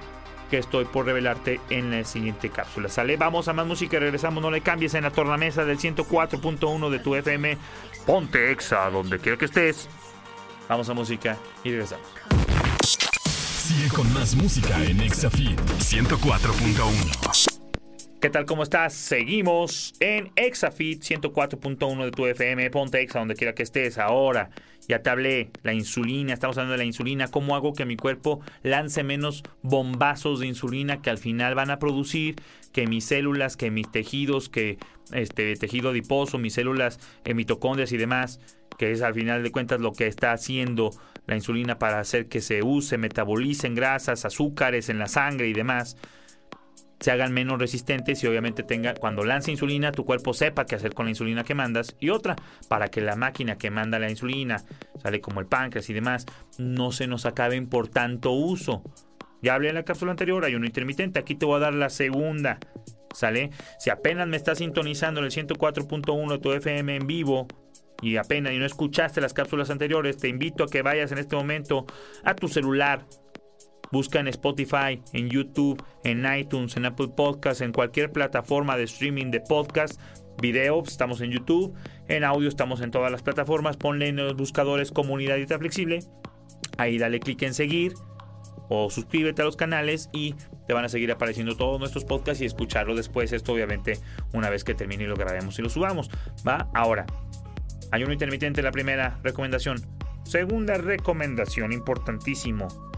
que 0.49 0.57
estoy 0.57 0.85
por 0.85 1.05
revelarte 1.05 1.61
en 1.69 1.91
la 1.91 2.03
siguiente 2.03 2.49
cápsula. 2.49 2.89
Sale, 2.89 3.17
vamos 3.17 3.47
a 3.47 3.53
más 3.53 3.67
música 3.67 3.99
regresamos. 3.99 4.41
No 4.41 4.51
le 4.51 4.61
cambies 4.61 4.95
en 4.95 5.03
la 5.03 5.11
tornamesa 5.11 5.63
del 5.63 5.77
104.1 5.77 6.89
de 6.89 6.99
tu 6.99 7.15
FM. 7.15 7.57
Ponte 8.05 8.51
Exa 8.51 8.89
donde 8.89 9.19
quiera 9.19 9.37
que 9.37 9.45
estés. 9.45 9.87
Vamos 10.67 10.89
a 10.89 10.93
música 10.93 11.37
y 11.63 11.71
regresamos. 11.71 12.18
Sigue 13.69 13.87
con 13.89 14.11
más 14.13 14.33
música 14.33 14.83
en 14.83 14.99
Exafit 14.99 15.59
104.1. 15.77 17.48
¿Qué 18.19 18.29
tal? 18.29 18.45
¿Cómo 18.45 18.63
estás? 18.63 18.93
Seguimos 18.95 19.93
en 20.01 20.29
Exafit 20.35 21.01
104.1 21.01 22.03
de 22.03 22.11
tu 22.11 22.25
FM. 22.25 22.69
Ponte 22.69 22.99
Exa 22.99 23.19
donde 23.19 23.35
quiera 23.35 23.55
que 23.55 23.63
estés 23.63 23.97
ahora. 23.97 24.49
Ya 24.89 25.01
te 25.01 25.09
hablé, 25.09 25.51
la 25.63 25.73
insulina, 25.73 26.33
estamos 26.33 26.57
hablando 26.57 26.73
de 26.73 26.79
la 26.79 26.83
insulina. 26.83 27.29
¿Cómo 27.29 27.55
hago 27.55 27.71
que 27.71 27.85
mi 27.85 27.95
cuerpo 27.95 28.41
lance 28.61 29.05
menos 29.05 29.43
bombazos 29.61 30.41
de 30.41 30.47
insulina 30.47 31.01
que 31.01 31.09
al 31.09 31.17
final 31.17 31.55
van 31.55 31.71
a 31.71 31.79
producir 31.79 32.35
que 32.73 32.87
mis 32.87 33.05
células, 33.05 33.55
que 33.55 33.71
mis 33.71 33.89
tejidos, 33.89 34.49
que 34.49 34.79
este 35.13 35.55
tejido 35.55 35.91
adiposo, 35.91 36.37
mis 36.39 36.55
células 36.55 36.99
mitocondrias 37.33 37.93
y 37.93 37.97
demás, 37.97 38.41
que 38.77 38.91
es 38.91 39.01
al 39.01 39.13
final 39.13 39.43
de 39.43 39.51
cuentas 39.51 39.79
lo 39.79 39.93
que 39.93 40.07
está 40.07 40.33
haciendo 40.33 40.89
la 41.25 41.37
insulina 41.37 41.79
para 41.79 42.01
hacer 42.01 42.27
que 42.27 42.41
se 42.41 42.63
use, 42.63 42.97
metabolicen 42.97 43.75
grasas, 43.75 44.25
azúcares 44.25 44.89
en 44.89 44.99
la 44.99 45.07
sangre 45.07 45.47
y 45.47 45.53
demás? 45.53 45.95
Se 46.99 47.11
hagan 47.11 47.33
menos 47.33 47.59
resistentes 47.59 48.23
y 48.23 48.27
obviamente 48.27 48.63
tenga, 48.63 48.93
cuando 48.93 49.23
lance 49.23 49.51
insulina, 49.51 49.91
tu 49.91 50.05
cuerpo 50.05 50.33
sepa 50.33 50.65
qué 50.65 50.75
hacer 50.75 50.93
con 50.93 51.05
la 51.05 51.11
insulina 51.11 51.43
que 51.43 51.55
mandas. 51.55 51.95
Y 51.99 52.09
otra, 52.09 52.35
para 52.67 52.89
que 52.89 53.01
la 53.01 53.15
máquina 53.15 53.57
que 53.57 53.71
manda 53.71 53.99
la 53.99 54.09
insulina, 54.09 54.63
sale 55.01 55.21
como 55.21 55.39
el 55.39 55.47
páncreas 55.47 55.89
y 55.89 55.93
demás, 55.93 56.25
no 56.57 56.91
se 56.91 57.07
nos 57.07 57.25
acaben 57.25 57.67
por 57.67 57.87
tanto 57.87 58.31
uso. 58.31 58.83
Ya 59.41 59.55
hablé 59.55 59.69
en 59.69 59.75
la 59.75 59.83
cápsula 59.83 60.11
anterior, 60.11 60.43
hay 60.43 60.55
uno 60.55 60.65
intermitente, 60.65 61.19
aquí 61.19 61.35
te 61.35 61.45
voy 61.45 61.57
a 61.57 61.59
dar 61.59 61.73
la 61.73 61.89
segunda. 61.89 62.59
¿Sale? 63.13 63.49
Si 63.79 63.89
apenas 63.89 64.27
me 64.27 64.37
estás 64.37 64.59
sintonizando 64.59 65.21
en 65.21 65.25
el 65.25 65.31
104.1 65.31 66.31
de 66.31 66.37
tu 66.37 66.51
FM 66.51 66.95
en 66.95 67.07
vivo, 67.07 67.47
y 68.01 68.17
apenas 68.17 68.53
y 68.53 68.59
no 68.59 68.65
escuchaste 68.65 69.21
las 69.21 69.33
cápsulas 69.33 69.69
anteriores, 69.69 70.17
te 70.17 70.27
invito 70.27 70.63
a 70.63 70.67
que 70.67 70.81
vayas 70.81 71.11
en 71.11 71.17
este 71.17 71.35
momento 71.35 71.85
a 72.23 72.33
tu 72.33 72.47
celular, 72.47 73.05
Busca 73.91 74.19
en 74.19 74.27
Spotify, 74.27 75.01
en 75.13 75.29
YouTube, 75.29 75.83
en 76.03 76.25
iTunes, 76.31 76.77
en 76.77 76.85
Apple 76.85 77.09
Podcasts, 77.15 77.61
en 77.61 77.71
cualquier 77.71 78.11
plataforma 78.11 78.77
de 78.77 78.83
streaming 78.83 79.31
de 79.31 79.41
podcast, 79.41 79.99
video, 80.41 80.83
estamos 80.83 81.21
en 81.21 81.31
YouTube, 81.31 81.73
en 82.07 82.23
audio 82.23 82.47
estamos 82.47 82.81
en 82.81 82.91
todas 82.91 83.11
las 83.11 83.23
plataformas, 83.23 83.77
ponle 83.77 84.09
en 84.09 84.17
los 84.17 84.35
buscadores 84.35 84.91
Comunidad 84.91 85.37
Dieta 85.37 85.57
Flexible, 85.57 85.99
ahí 86.77 86.97
dale 86.97 87.19
clic 87.19 87.41
en 87.41 87.53
seguir 87.53 87.93
o 88.69 88.91
suscríbete 88.91 89.41
a 89.41 89.45
los 89.45 89.55
canales 89.55 90.09
y 90.13 90.35
te 90.67 90.73
van 90.73 90.85
a 90.85 90.89
seguir 90.89 91.11
apareciendo 91.11 91.57
todos 91.57 91.79
nuestros 91.79 92.05
podcasts 92.05 92.41
y 92.41 92.45
escucharlo 92.45 92.95
después, 92.95 93.33
esto 93.33 93.53
obviamente 93.53 93.97
una 94.33 94.51
vez 94.51 94.63
que 94.63 94.75
termine 94.75 95.05
y 95.05 95.07
lo 95.07 95.15
grabemos 95.15 95.57
y 95.57 95.63
lo 95.63 95.69
subamos, 95.69 96.11
¿va? 96.47 96.69
Ahora, 96.75 97.07
ayuno 97.91 98.13
intermitente, 98.13 98.61
la 98.61 98.71
primera 98.71 99.19
recomendación. 99.23 99.81
Segunda 100.23 100.77
recomendación, 100.77 101.73
importantísimo 101.73 102.88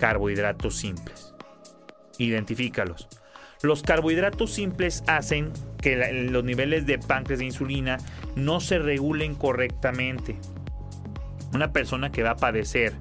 carbohidratos 0.00 0.76
simples. 0.76 1.34
Identifícalos. 2.18 3.08
Los 3.62 3.82
carbohidratos 3.82 4.52
simples 4.52 5.04
hacen 5.06 5.52
que 5.82 6.28
los 6.30 6.42
niveles 6.42 6.86
de 6.86 6.98
páncreas 6.98 7.40
de 7.40 7.44
insulina 7.44 7.98
no 8.34 8.60
se 8.60 8.78
regulen 8.78 9.34
correctamente. 9.34 10.38
Una 11.52 11.72
persona 11.72 12.10
que 12.10 12.22
va 12.22 12.30
a 12.30 12.36
padecer 12.36 12.94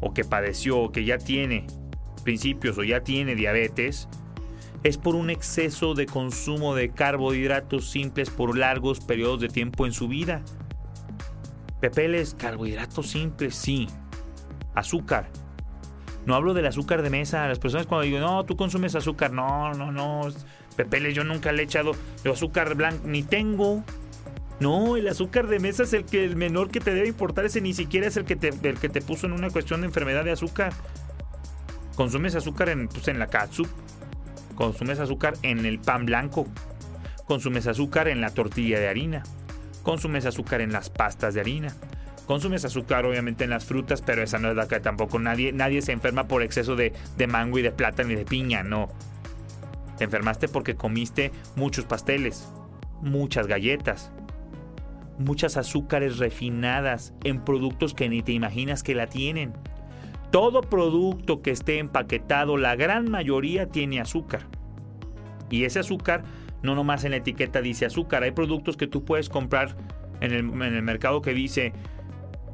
o 0.00 0.14
que 0.14 0.24
padeció 0.24 0.78
o 0.78 0.92
que 0.92 1.04
ya 1.04 1.18
tiene 1.18 1.66
principios 2.22 2.78
o 2.78 2.84
ya 2.84 3.00
tiene 3.00 3.34
diabetes 3.34 4.08
es 4.84 4.96
por 4.96 5.16
un 5.16 5.30
exceso 5.30 5.94
de 5.94 6.06
consumo 6.06 6.76
de 6.76 6.90
carbohidratos 6.90 7.90
simples 7.90 8.30
por 8.30 8.56
largos 8.56 9.00
periodos 9.00 9.40
de 9.40 9.48
tiempo 9.48 9.86
en 9.86 9.92
su 9.92 10.06
vida. 10.06 10.42
Pepeles, 11.80 12.34
carbohidratos 12.34 13.08
simples, 13.08 13.56
sí. 13.56 13.88
Azúcar. 14.74 15.28
No 16.28 16.34
hablo 16.34 16.52
del 16.52 16.66
azúcar 16.66 17.00
de 17.00 17.08
mesa. 17.08 17.48
Las 17.48 17.58
personas 17.58 17.86
cuando 17.86 18.04
digo, 18.04 18.18
no, 18.18 18.44
tú 18.44 18.54
consumes 18.54 18.94
azúcar. 18.94 19.32
No, 19.32 19.72
no, 19.72 19.90
no. 19.90 20.28
Pepeles, 20.76 21.14
yo 21.14 21.24
nunca 21.24 21.52
le 21.52 21.62
he 21.62 21.64
echado 21.64 21.92
de 22.22 22.30
azúcar 22.30 22.74
blanco. 22.74 23.00
Ni 23.06 23.22
tengo. 23.22 23.82
No, 24.60 24.98
el 24.98 25.08
azúcar 25.08 25.46
de 25.46 25.58
mesa 25.58 25.84
es 25.84 25.94
el 25.94 26.04
que 26.04 26.22
el 26.26 26.36
menor 26.36 26.70
que 26.70 26.80
te 26.80 26.92
debe 26.92 27.08
importar. 27.08 27.46
Ese 27.46 27.62
ni 27.62 27.72
siquiera 27.72 28.06
es 28.06 28.18
el 28.18 28.26
que 28.26 28.36
te, 28.36 28.48
el 28.48 28.78
que 28.78 28.90
te 28.90 29.00
puso 29.00 29.24
en 29.24 29.32
una 29.32 29.48
cuestión 29.48 29.80
de 29.80 29.86
enfermedad 29.86 30.22
de 30.22 30.32
azúcar. 30.32 30.74
Consumes 31.96 32.34
azúcar 32.34 32.68
en, 32.68 32.88
pues, 32.88 33.08
en 33.08 33.18
la 33.18 33.28
catsup. 33.28 33.68
Consumes 34.54 35.00
azúcar 35.00 35.32
en 35.40 35.64
el 35.64 35.78
pan 35.78 36.04
blanco. 36.04 36.46
Consumes 37.24 37.66
azúcar 37.66 38.06
en 38.06 38.20
la 38.20 38.28
tortilla 38.34 38.78
de 38.78 38.88
harina. 38.88 39.22
Consumes 39.82 40.26
azúcar 40.26 40.60
en 40.60 40.74
las 40.74 40.90
pastas 40.90 41.32
de 41.32 41.40
harina. 41.40 41.74
Consumes 42.28 42.62
azúcar 42.66 43.06
obviamente 43.06 43.44
en 43.44 43.50
las 43.50 43.64
frutas, 43.64 44.02
pero 44.02 44.22
esa 44.22 44.38
no 44.38 44.50
es 44.50 44.54
la 44.54 44.68
que 44.68 44.80
tampoco 44.80 45.18
nadie, 45.18 45.50
nadie 45.50 45.80
se 45.80 45.92
enferma 45.92 46.28
por 46.28 46.42
exceso 46.42 46.76
de, 46.76 46.92
de 47.16 47.26
mango 47.26 47.58
y 47.58 47.62
de 47.62 47.72
plátano 47.72 48.12
y 48.12 48.16
de 48.16 48.26
piña, 48.26 48.62
no. 48.62 48.90
Te 49.96 50.04
enfermaste 50.04 50.46
porque 50.46 50.76
comiste 50.76 51.32
muchos 51.56 51.86
pasteles, 51.86 52.52
muchas 53.00 53.46
galletas, 53.46 54.12
muchas 55.18 55.56
azúcares 55.56 56.18
refinadas 56.18 57.14
en 57.24 57.42
productos 57.46 57.94
que 57.94 58.10
ni 58.10 58.20
te 58.20 58.32
imaginas 58.32 58.82
que 58.82 58.94
la 58.94 59.06
tienen. 59.06 59.54
Todo 60.30 60.60
producto 60.60 61.40
que 61.40 61.50
esté 61.50 61.78
empaquetado, 61.78 62.58
la 62.58 62.76
gran 62.76 63.10
mayoría 63.10 63.70
tiene 63.70 64.02
azúcar. 64.02 64.42
Y 65.48 65.64
ese 65.64 65.78
azúcar 65.78 66.24
no 66.62 66.74
nomás 66.74 67.04
en 67.04 67.12
la 67.12 67.16
etiqueta 67.16 67.62
dice 67.62 67.86
azúcar, 67.86 68.22
hay 68.22 68.32
productos 68.32 68.76
que 68.76 68.86
tú 68.86 69.06
puedes 69.06 69.30
comprar 69.30 69.76
en 70.20 70.32
el, 70.32 70.40
en 70.40 70.74
el 70.74 70.82
mercado 70.82 71.22
que 71.22 71.32
dice 71.32 71.72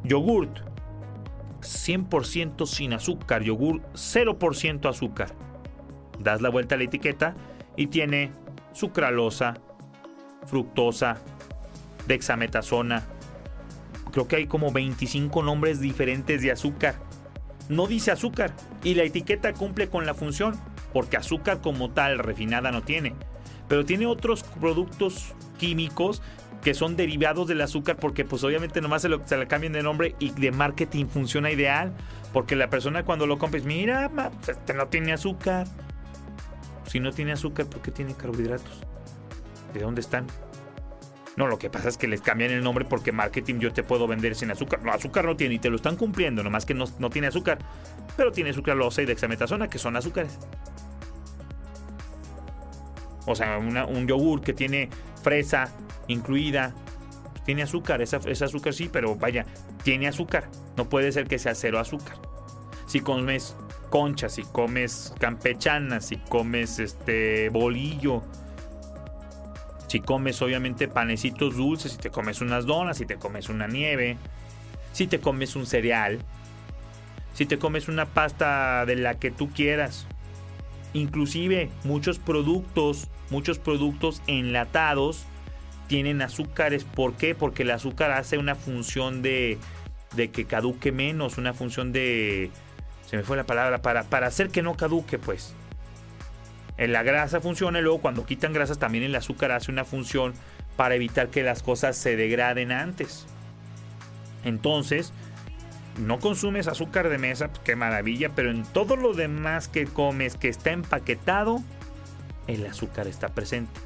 yogurt 0.04 0.60
100% 1.60 2.66
sin 2.66 2.92
azúcar, 2.92 3.42
yogur 3.42 3.80
0% 3.94 4.88
azúcar. 4.88 5.34
Das 6.18 6.40
la 6.40 6.50
vuelta 6.50 6.74
a 6.74 6.78
la 6.78 6.84
etiqueta 6.84 7.34
y 7.76 7.88
tiene 7.88 8.30
sucralosa, 8.72 9.54
fructosa, 10.46 11.16
dexametasona. 12.06 13.02
Creo 14.12 14.28
que 14.28 14.36
hay 14.36 14.46
como 14.46 14.70
25 14.70 15.42
nombres 15.42 15.80
diferentes 15.80 16.42
de 16.42 16.52
azúcar. 16.52 16.94
No 17.68 17.86
dice 17.86 18.10
azúcar 18.10 18.52
y 18.84 18.94
la 18.94 19.04
etiqueta 19.04 19.54
cumple 19.54 19.88
con 19.88 20.06
la 20.06 20.14
función, 20.14 20.54
porque 20.92 21.16
azúcar 21.16 21.60
como 21.60 21.90
tal 21.90 22.18
refinada 22.18 22.70
no 22.70 22.82
tiene. 22.82 23.14
Pero 23.68 23.84
tiene 23.84 24.06
otros 24.06 24.44
productos 24.44 25.34
químicos 25.58 26.22
que 26.64 26.72
son 26.72 26.96
derivados 26.96 27.46
del 27.46 27.60
azúcar 27.60 27.96
porque 27.96 28.24
pues 28.24 28.42
obviamente 28.42 28.80
nomás 28.80 29.02
se, 29.02 29.10
lo, 29.10 29.20
cambian 29.46 29.74
de 29.74 29.82
nombre 29.82 30.16
y 30.18 30.30
de 30.30 30.50
marketing 30.50 31.06
funciona 31.06 31.50
ideal. 31.50 31.92
Porque 32.32 32.56
la 32.56 32.70
persona 32.70 33.04
cuando 33.04 33.26
lo 33.26 33.38
compres, 33.38 33.64
mira, 33.64 34.10
este 34.48 34.72
no 34.72 34.88
tiene 34.88 35.12
azúcar. 35.12 35.66
Si 36.86 37.00
no 37.00 37.12
tiene 37.12 37.32
azúcar, 37.32 37.66
¿por 37.66 37.82
qué 37.82 37.90
tiene 37.90 38.14
carbohidratos? 38.14 38.80
¿De 39.74 39.80
dónde 39.80 40.00
están? 40.00 40.26
No, 41.36 41.48
lo 41.48 41.58
que 41.58 41.68
pasa 41.68 41.88
es 41.88 41.98
que 41.98 42.08
les 42.08 42.22
cambian 42.22 42.50
el 42.50 42.62
nombre 42.62 42.86
porque 42.86 43.12
marketing 43.12 43.58
yo 43.58 43.72
te 43.72 43.82
puedo 43.82 44.06
vender 44.06 44.34
sin 44.34 44.50
azúcar. 44.50 44.82
No, 44.82 44.92
azúcar 44.92 45.26
no 45.26 45.36
tiene 45.36 45.56
y 45.56 45.58
te 45.58 45.68
lo 45.68 45.76
están 45.76 45.96
cumpliendo, 45.96 46.42
nomás 46.42 46.64
que 46.64 46.72
no, 46.72 46.86
no 46.98 47.10
tiene 47.10 47.28
azúcar. 47.28 47.58
Pero 48.16 48.32
tiene 48.32 48.54
sucralosa 48.54 49.02
y 49.02 49.04
dexametasona, 49.04 49.68
que 49.68 49.78
son 49.78 49.96
azúcares. 49.96 50.38
O 53.26 53.34
sea, 53.34 53.58
un 53.58 54.06
yogur 54.06 54.40
que 54.40 54.54
tiene 54.54 54.88
fresa 55.22 55.70
incluida. 56.08 56.74
Tiene 57.44 57.62
azúcar, 57.62 58.00
esa, 58.00 58.16
azúcar 58.16 58.72
sí, 58.72 58.88
pero 58.90 59.16
vaya, 59.16 59.44
tiene 59.82 60.08
azúcar. 60.08 60.48
No 60.76 60.88
puede 60.88 61.12
ser 61.12 61.28
que 61.28 61.38
sea 61.38 61.54
cero 61.54 61.78
azúcar. 61.78 62.16
Si 62.86 63.00
comes 63.00 63.56
conchas, 63.90 64.34
si 64.34 64.42
comes 64.42 65.12
campechana, 65.20 66.00
si 66.00 66.16
comes 66.16 66.78
este 66.78 67.50
bolillo, 67.50 68.22
si 69.88 70.00
comes 70.00 70.40
obviamente 70.42 70.88
panecitos 70.88 71.56
dulces, 71.56 71.92
si 71.92 71.98
te 71.98 72.10
comes 72.10 72.40
unas 72.40 72.66
donas, 72.66 72.96
si 72.96 73.06
te 73.06 73.16
comes 73.16 73.48
una 73.48 73.68
nieve, 73.68 74.16
si 74.92 75.06
te 75.06 75.20
comes 75.20 75.54
un 75.54 75.66
cereal, 75.66 76.18
si 77.34 77.46
te 77.46 77.58
comes 77.58 77.88
una 77.88 78.06
pasta 78.06 78.86
de 78.86 78.96
la 78.96 79.18
que 79.18 79.30
tú 79.30 79.50
quieras. 79.50 80.06
Inclusive 80.94 81.70
muchos 81.84 82.18
productos, 82.18 83.08
muchos 83.30 83.58
productos 83.58 84.22
enlatados 84.26 85.26
tienen 85.86 86.22
azúcares. 86.22 86.84
¿Por 86.84 87.14
qué? 87.14 87.34
Porque 87.34 87.62
el 87.62 87.70
azúcar 87.70 88.10
hace 88.10 88.38
una 88.38 88.54
función 88.54 89.22
de, 89.22 89.58
que 90.32 90.44
caduque 90.44 90.92
menos, 90.92 91.38
una 91.38 91.52
función 91.52 91.92
de... 91.92 92.50
Se 93.06 93.16
me 93.16 93.22
fue 93.22 93.36
la 93.36 93.44
palabra, 93.44 93.82
para, 93.82 94.04
para 94.04 94.26
hacer 94.26 94.48
que 94.48 94.62
no 94.62 94.76
caduque, 94.76 95.18
pues. 95.18 95.54
En 96.76 96.92
la 96.92 97.02
grasa 97.02 97.40
funciona 97.40 97.78
y 97.78 97.82
luego 97.82 98.00
cuando 98.00 98.26
quitan 98.26 98.52
grasas 98.52 98.78
también 98.78 99.04
el 99.04 99.14
azúcar 99.14 99.52
hace 99.52 99.70
una 99.70 99.84
función 99.84 100.34
para 100.76 100.96
evitar 100.96 101.28
que 101.28 101.42
las 101.42 101.62
cosas 101.62 101.96
se 101.96 102.16
degraden 102.16 102.72
antes. 102.72 103.26
Entonces, 104.44 105.12
no 105.98 106.18
consumes 106.18 106.66
azúcar 106.66 107.08
de 107.08 107.18
mesa, 107.18 107.48
pues, 107.48 107.60
qué 107.60 107.76
maravilla, 107.76 108.30
pero 108.30 108.50
en 108.50 108.64
todo 108.64 108.96
lo 108.96 109.14
demás 109.14 109.68
que 109.68 109.86
comes 109.86 110.36
que 110.36 110.48
está 110.48 110.72
empaquetado, 110.72 111.62
el 112.46 112.66
azúcar 112.66 113.06
está 113.06 113.28
presente. 113.28 113.80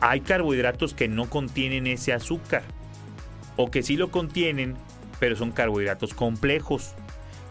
Hay 0.00 0.20
carbohidratos 0.20 0.94
que 0.94 1.08
no 1.08 1.28
contienen 1.28 1.86
ese 1.86 2.12
azúcar 2.12 2.62
o 3.56 3.70
que 3.70 3.82
sí 3.82 3.96
lo 3.96 4.10
contienen, 4.10 4.76
pero 5.18 5.36
son 5.36 5.50
carbohidratos 5.50 6.14
complejos. 6.14 6.94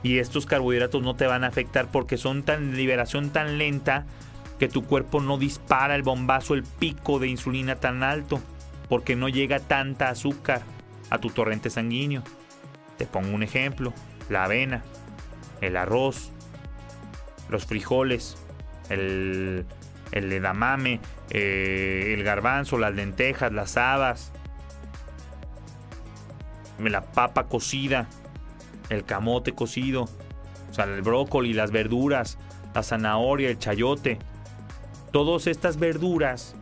Y 0.04 0.20
estos 0.20 0.46
carbohidratos 0.46 1.02
no 1.02 1.16
te 1.16 1.28
van 1.28 1.44
a 1.44 1.48
afectar 1.48 1.92
porque 1.92 2.18
son 2.18 2.44
tan 2.44 2.76
liberación 2.76 3.32
tan 3.32 3.58
lenta 3.58 4.06
que 4.60 4.70
tu 4.70 4.86
cuerpo 4.86 5.22
no 5.22 5.38
dispara 5.38 5.96
el 5.96 6.04
bombazo, 6.04 6.54
el 6.54 6.64
pico 6.64 7.20
de 7.20 7.28
insulina 7.28 7.76
tan 7.76 8.04
alto, 8.04 8.40
porque 8.88 9.16
no 9.16 9.30
llega 9.30 9.60
tanta 9.60 10.10
azúcar 10.10 10.62
a 11.10 11.20
tu 11.20 11.30
torrente 11.30 11.70
sanguíneo. 11.70 12.24
Te 12.98 13.06
pongo 13.06 13.36
un 13.36 13.44
ejemplo, 13.44 13.94
la 14.30 14.46
avena, 14.46 14.84
el 15.62 15.78
arroz, 15.78 16.32
los 17.50 17.66
frijoles, 17.66 18.38
el, 18.90 19.66
el 20.12 20.32
edamame, 20.32 21.00
eh, 21.30 22.14
el 22.18 22.24
garbanzo, 22.24 22.78
las 22.78 22.94
lentejas, 22.96 23.52
las 23.52 23.78
habas, 23.78 24.32
la 26.80 27.02
papa 27.02 27.48
cocida, 27.48 28.08
el 28.90 29.04
camote 29.04 29.54
cocido, 29.54 30.04
o 30.04 30.74
sea, 30.74 30.86
el 30.86 31.02
brócoli, 31.02 31.54
las 31.54 31.72
verduras, 31.72 32.38
la 32.74 32.84
zanahoria, 32.84 33.50
el 33.50 33.60
chayote. 33.60 34.20
Todas 35.12 35.48
estas 35.48 35.78
verduras 35.78 36.56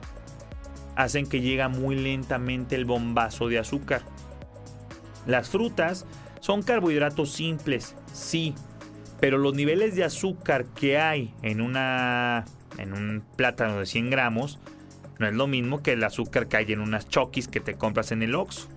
hacen 0.95 1.27
que 1.27 1.41
llega 1.41 1.67
muy 1.67 1.95
lentamente 1.95 2.75
el 2.75 2.85
bombazo 2.85 3.47
de 3.47 3.59
azúcar. 3.59 4.01
Las 5.25 5.49
frutas 5.49 6.05
son 6.39 6.61
carbohidratos 6.61 7.31
simples, 7.31 7.95
sí, 8.13 8.53
pero 9.19 9.37
los 9.37 9.53
niveles 9.53 9.95
de 9.95 10.03
azúcar 10.03 10.65
que 10.65 10.99
hay 10.99 11.33
en, 11.41 11.61
una, 11.61 12.45
en 12.77 12.93
un 12.93 13.23
plátano 13.35 13.79
de 13.79 13.85
100 13.85 14.09
gramos 14.09 14.59
no 15.19 15.27
es 15.27 15.33
lo 15.33 15.47
mismo 15.47 15.81
que 15.81 15.93
el 15.93 16.03
azúcar 16.03 16.47
que 16.47 16.57
hay 16.57 16.71
en 16.71 16.81
unas 16.81 17.07
chokis 17.07 17.47
que 17.47 17.59
te 17.59 17.75
compras 17.75 18.11
en 18.11 18.21
el 18.21 18.35
Oxxo. 18.35 18.67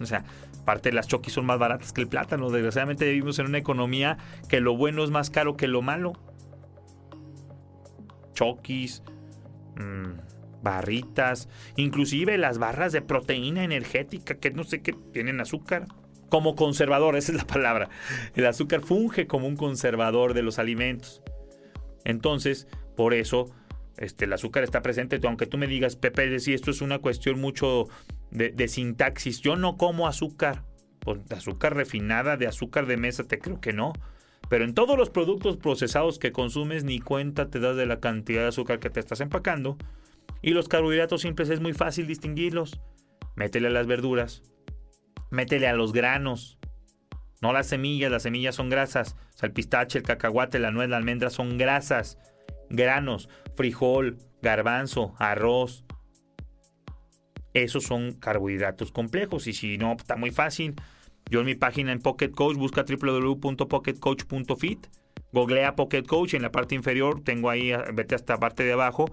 O 0.00 0.06
sea, 0.06 0.24
parte 0.64 0.90
de 0.90 0.94
las 0.94 1.08
chokis 1.08 1.32
son 1.32 1.46
más 1.46 1.58
baratas 1.58 1.92
que 1.92 2.00
el 2.00 2.08
plátano. 2.08 2.50
Desgraciadamente 2.50 3.06
vivimos 3.06 3.38
en 3.38 3.46
una 3.46 3.58
economía 3.58 4.18
que 4.48 4.60
lo 4.60 4.76
bueno 4.76 5.02
es 5.02 5.10
más 5.10 5.30
caro 5.30 5.56
que 5.56 5.66
lo 5.68 5.82
malo. 5.82 6.12
Chokis, 8.34 9.02
mmm, 9.76 10.12
barritas, 10.62 11.48
inclusive 11.76 12.38
las 12.38 12.58
barras 12.58 12.92
de 12.92 13.02
proteína 13.02 13.64
energética 13.64 14.36
que 14.36 14.50
no 14.50 14.64
sé 14.64 14.82
qué 14.82 14.92
tienen 14.92 15.40
azúcar 15.40 15.86
como 16.28 16.54
conservador, 16.54 17.16
esa 17.16 17.32
es 17.32 17.38
la 17.38 17.46
palabra. 17.46 17.88
El 18.36 18.46
azúcar 18.46 18.82
funge 18.82 19.26
como 19.26 19.48
un 19.48 19.56
conservador 19.56 20.32
de 20.32 20.42
los 20.42 20.60
alimentos. 20.60 21.22
Entonces, 22.04 22.68
por 23.00 23.14
eso, 23.14 23.48
este, 23.96 24.26
el 24.26 24.32
azúcar 24.34 24.62
está 24.62 24.82
presente. 24.82 25.18
Aunque 25.24 25.46
tú 25.46 25.56
me 25.56 25.66
digas, 25.66 25.96
Pepe, 25.96 26.38
si 26.38 26.52
esto 26.52 26.70
es 26.70 26.82
una 26.82 26.98
cuestión 26.98 27.40
mucho 27.40 27.88
de, 28.30 28.68
sintaxis, 28.68 29.40
yo 29.40 29.56
no 29.56 29.78
como 29.78 30.06
azúcar. 30.06 30.64
Pues, 30.98 31.24
de 31.24 31.36
azúcar 31.36 31.74
refinada, 31.74 32.36
de 32.36 32.46
azúcar 32.46 32.84
de 32.84 32.98
mesa, 32.98 33.24
te 33.24 33.38
creo 33.38 33.58
que 33.58 33.72
no. 33.72 33.94
Pero 34.50 34.66
en 34.66 34.74
todos 34.74 34.98
los 34.98 35.08
productos 35.08 35.56
procesados 35.56 36.18
que 36.18 36.30
consumes, 36.30 36.84
ni 36.84 37.00
cuenta 37.00 37.48
te 37.48 37.58
das 37.58 37.74
de 37.74 37.86
la 37.86 38.00
cantidad 38.00 38.42
de 38.42 38.48
azúcar 38.48 38.80
que 38.80 38.90
te 38.90 39.00
estás 39.00 39.22
empacando. 39.22 39.78
Y 40.42 40.50
los 40.50 40.68
carbohidratos 40.68 41.22
simples 41.22 41.48
es 41.48 41.60
muy 41.60 41.72
fácil 41.72 42.06
distinguirlos. 42.06 42.82
Métele 43.34 43.68
a 43.68 43.70
las 43.70 43.86
verduras, 43.86 44.42
Métele 45.30 45.68
a 45.68 45.72
los 45.72 45.94
granos. 45.94 46.58
No 47.40 47.54
las 47.54 47.66
semillas, 47.66 48.12
las 48.12 48.24
semillas 48.24 48.56
son 48.56 48.68
grasas. 48.68 49.16
O 49.34 49.38
sea, 49.38 49.46
el 49.46 49.54
pistache, 49.54 50.00
el 50.00 50.04
cacahuate, 50.04 50.58
la 50.58 50.70
nuez, 50.70 50.90
la 50.90 50.98
almendra 50.98 51.30
son 51.30 51.56
grasas. 51.56 52.18
Granos, 52.70 53.28
frijol, 53.56 54.16
garbanzo, 54.40 55.14
arroz. 55.18 55.84
Esos 57.52 57.84
son 57.84 58.12
carbohidratos 58.12 58.90
complejos. 58.92 59.48
Y 59.48 59.52
si 59.52 59.76
no, 59.76 59.92
está 59.92 60.16
muy 60.16 60.30
fácil. 60.30 60.74
Yo 61.28 61.40
en 61.40 61.46
mi 61.46 61.56
página 61.56 61.92
en 61.92 61.98
Pocket 61.98 62.30
Coach 62.30 62.56
busca 62.56 62.84
www.pocketcoach.fit. 62.84 64.86
Googlea 65.32 65.76
Pocket 65.76 66.04
Coach. 66.04 66.32
En 66.34 66.42
la 66.42 66.52
parte 66.52 66.76
inferior 66.76 67.22
tengo 67.22 67.50
ahí, 67.50 67.72
vete 67.92 68.14
hasta 68.14 68.34
la 68.34 68.40
parte 68.40 68.62
de 68.64 68.72
abajo, 68.72 69.06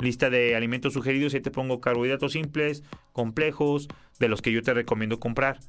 lista 0.00 0.28
de 0.28 0.56
alimentos 0.56 0.92
sugeridos. 0.92 1.34
Y 1.34 1.40
te 1.40 1.52
pongo 1.52 1.80
carbohidratos 1.80 2.32
simples, 2.32 2.82
complejos, 3.12 3.86
de 4.18 4.28
los 4.28 4.42
que 4.42 4.52
yo 4.52 4.62
te 4.62 4.74
recomiendo 4.74 5.20
comprar. 5.20 5.60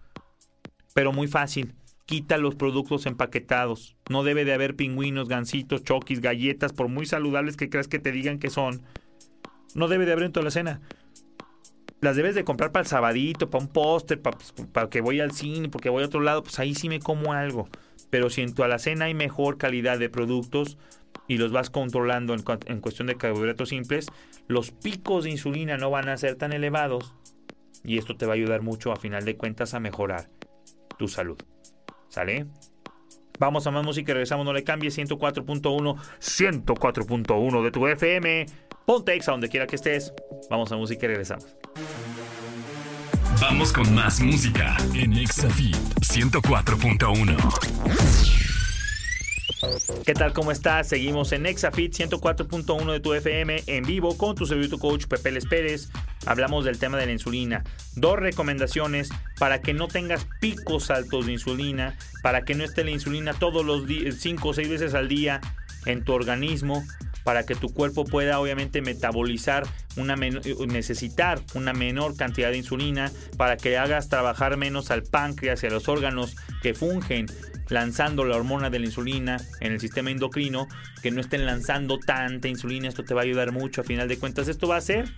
Pero 0.93 1.13
muy 1.13 1.27
fácil. 1.27 1.75
Quita 2.05 2.37
los 2.37 2.55
productos 2.55 3.05
empaquetados. 3.05 3.97
No 4.09 4.23
debe 4.23 4.45
de 4.45 4.53
haber 4.53 4.75
pingüinos, 4.75 5.27
gansitos, 5.27 5.83
choquis, 5.83 6.21
galletas, 6.21 6.73
por 6.73 6.87
muy 6.87 7.05
saludables 7.05 7.57
que 7.57 7.69
creas 7.69 7.87
que 7.87 7.99
te 7.99 8.11
digan 8.11 8.39
que 8.39 8.49
son. 8.49 8.81
No 9.73 9.87
debe 9.87 10.05
de 10.05 10.13
haber 10.13 10.25
en 10.25 10.31
toda 10.31 10.43
la 10.43 10.51
cena 10.51 10.81
las 12.05 12.15
debes 12.15 12.35
de 12.35 12.43
comprar 12.43 12.71
para 12.71 12.81
el 12.81 12.87
sabadito, 12.87 13.49
para 13.49 13.63
un 13.63 13.69
póster, 13.69 14.21
para, 14.21 14.37
pues, 14.37 14.53
para, 14.71 14.89
que 14.89 15.01
voy 15.01 15.19
al 15.19 15.31
cine, 15.31 15.69
porque 15.69 15.89
voy 15.89 16.03
a 16.03 16.05
otro 16.05 16.21
lado, 16.21 16.43
pues 16.43 16.59
ahí 16.59 16.75
sí 16.75 16.87
me 16.87 16.99
como 16.99 17.33
algo. 17.33 17.67
Pero 18.09 18.29
si 18.29 18.41
en 18.41 18.53
tu 18.53 18.63
alacena 18.63 19.05
hay 19.05 19.13
mejor 19.13 19.57
calidad 19.57 19.99
de 19.99 20.09
productos 20.09 20.77
y 21.27 21.37
los 21.37 21.51
vas 21.51 21.69
controlando 21.69 22.33
en, 22.33 22.43
en 22.67 22.79
cuestión 22.79 23.07
de 23.07 23.15
carbohidratos 23.15 23.69
simples, 23.69 24.07
los 24.47 24.71
picos 24.71 25.23
de 25.23 25.31
insulina 25.31 25.77
no 25.77 25.89
van 25.89 26.07
a 26.07 26.17
ser 26.17 26.35
tan 26.35 26.53
elevados 26.53 27.13
y 27.83 27.97
esto 27.97 28.15
te 28.15 28.25
va 28.25 28.33
a 28.33 28.35
ayudar 28.35 28.61
mucho 28.61 28.91
a 28.91 28.95
final 28.95 29.25
de 29.25 29.35
cuentas 29.35 29.73
a 29.73 29.79
mejorar 29.79 30.29
tu 30.97 31.07
salud. 31.07 31.37
¿Sale? 32.09 32.47
Vamos 33.39 33.65
a 33.67 33.71
más 33.71 33.83
música 33.83 34.11
y 34.11 34.13
regresamos, 34.13 34.45
no 34.45 34.53
le 34.53 34.63
cambies 34.63 34.97
104.1, 34.97 35.97
104.1 36.19 37.63
de 37.63 37.71
tu 37.71 37.87
FM. 37.87 38.45
Ponte 38.85 39.13
ex 39.13 39.27
a 39.27 39.31
donde 39.31 39.49
quiera 39.49 39.67
que 39.67 39.75
estés. 39.75 40.13
Vamos 40.49 40.71
a 40.71 40.77
música 40.77 41.05
y 41.05 41.09
regresamos. 41.09 41.55
Vamos 43.41 43.73
con 43.73 43.93
más 43.93 44.21
música 44.21 44.77
en 44.93 45.11
Exafit 45.13 45.75
104.1. 45.99 48.44
¿Qué 50.05 50.13
tal? 50.13 50.33
¿Cómo 50.33 50.51
estás? 50.51 50.87
Seguimos 50.87 51.31
en 51.31 51.45
Exafit 51.45 51.93
104.1 51.93 52.91
de 52.91 52.99
tu 52.99 53.13
FM 53.13 53.63
en 53.67 53.83
vivo 53.83 54.17
con 54.17 54.35
tu 54.35 54.45
servicio 54.45 54.77
coach 54.77 55.05
Pepe 55.05 55.31
Les 55.31 55.45
Pérez. 55.45 55.89
Hablamos 56.25 56.65
del 56.65 56.77
tema 56.77 56.97
de 56.97 57.05
la 57.05 57.11
insulina. 57.11 57.63
Dos 57.95 58.19
recomendaciones 58.19 59.09
para 59.39 59.61
que 59.61 59.73
no 59.73 59.87
tengas 59.87 60.27
picos 60.39 60.91
altos 60.91 61.25
de 61.25 61.33
insulina, 61.33 61.97
para 62.21 62.43
que 62.43 62.55
no 62.55 62.63
esté 62.63 62.83
la 62.83 62.91
insulina 62.91 63.33
todos 63.33 63.65
los 63.65 63.83
5 64.19 64.47
o 64.47 64.53
6 64.53 64.69
veces 64.69 64.93
al 64.93 65.07
día 65.07 65.41
en 65.85 66.03
tu 66.03 66.13
organismo 66.13 66.83
para 67.23 67.43
que 67.43 67.55
tu 67.55 67.73
cuerpo 67.73 68.05
pueda 68.05 68.39
obviamente 68.39 68.81
metabolizar 68.81 69.65
una 69.97 70.15
necesitar 70.15 71.41
una 71.55 71.73
menor 71.73 72.15
cantidad 72.15 72.51
de 72.51 72.57
insulina 72.57 73.11
para 73.35 73.57
que 73.57 73.77
hagas 73.77 74.09
trabajar 74.09 74.57
menos 74.57 74.91
al 74.91 75.01
páncreas 75.01 75.63
y 75.63 75.67
a 75.67 75.71
los 75.71 75.89
órganos 75.89 76.35
que 76.61 76.75
fungen 76.75 77.25
lanzando 77.69 78.25
la 78.25 78.35
hormona 78.35 78.69
de 78.69 78.79
la 78.79 78.85
insulina 78.85 79.37
en 79.59 79.73
el 79.73 79.79
sistema 79.79 80.11
endocrino, 80.11 80.67
que 81.01 81.11
no 81.11 81.21
estén 81.21 81.45
lanzando 81.45 81.97
tanta 81.99 82.47
insulina, 82.47 82.87
esto 82.87 83.03
te 83.03 83.13
va 83.13 83.21
a 83.21 83.23
ayudar 83.23 83.51
mucho 83.51 83.81
a 83.81 83.83
final 83.83 84.07
de 84.07 84.17
cuentas. 84.17 84.47
Esto 84.47 84.67
va 84.67 84.75
a 84.75 84.79
hacer 84.79 85.09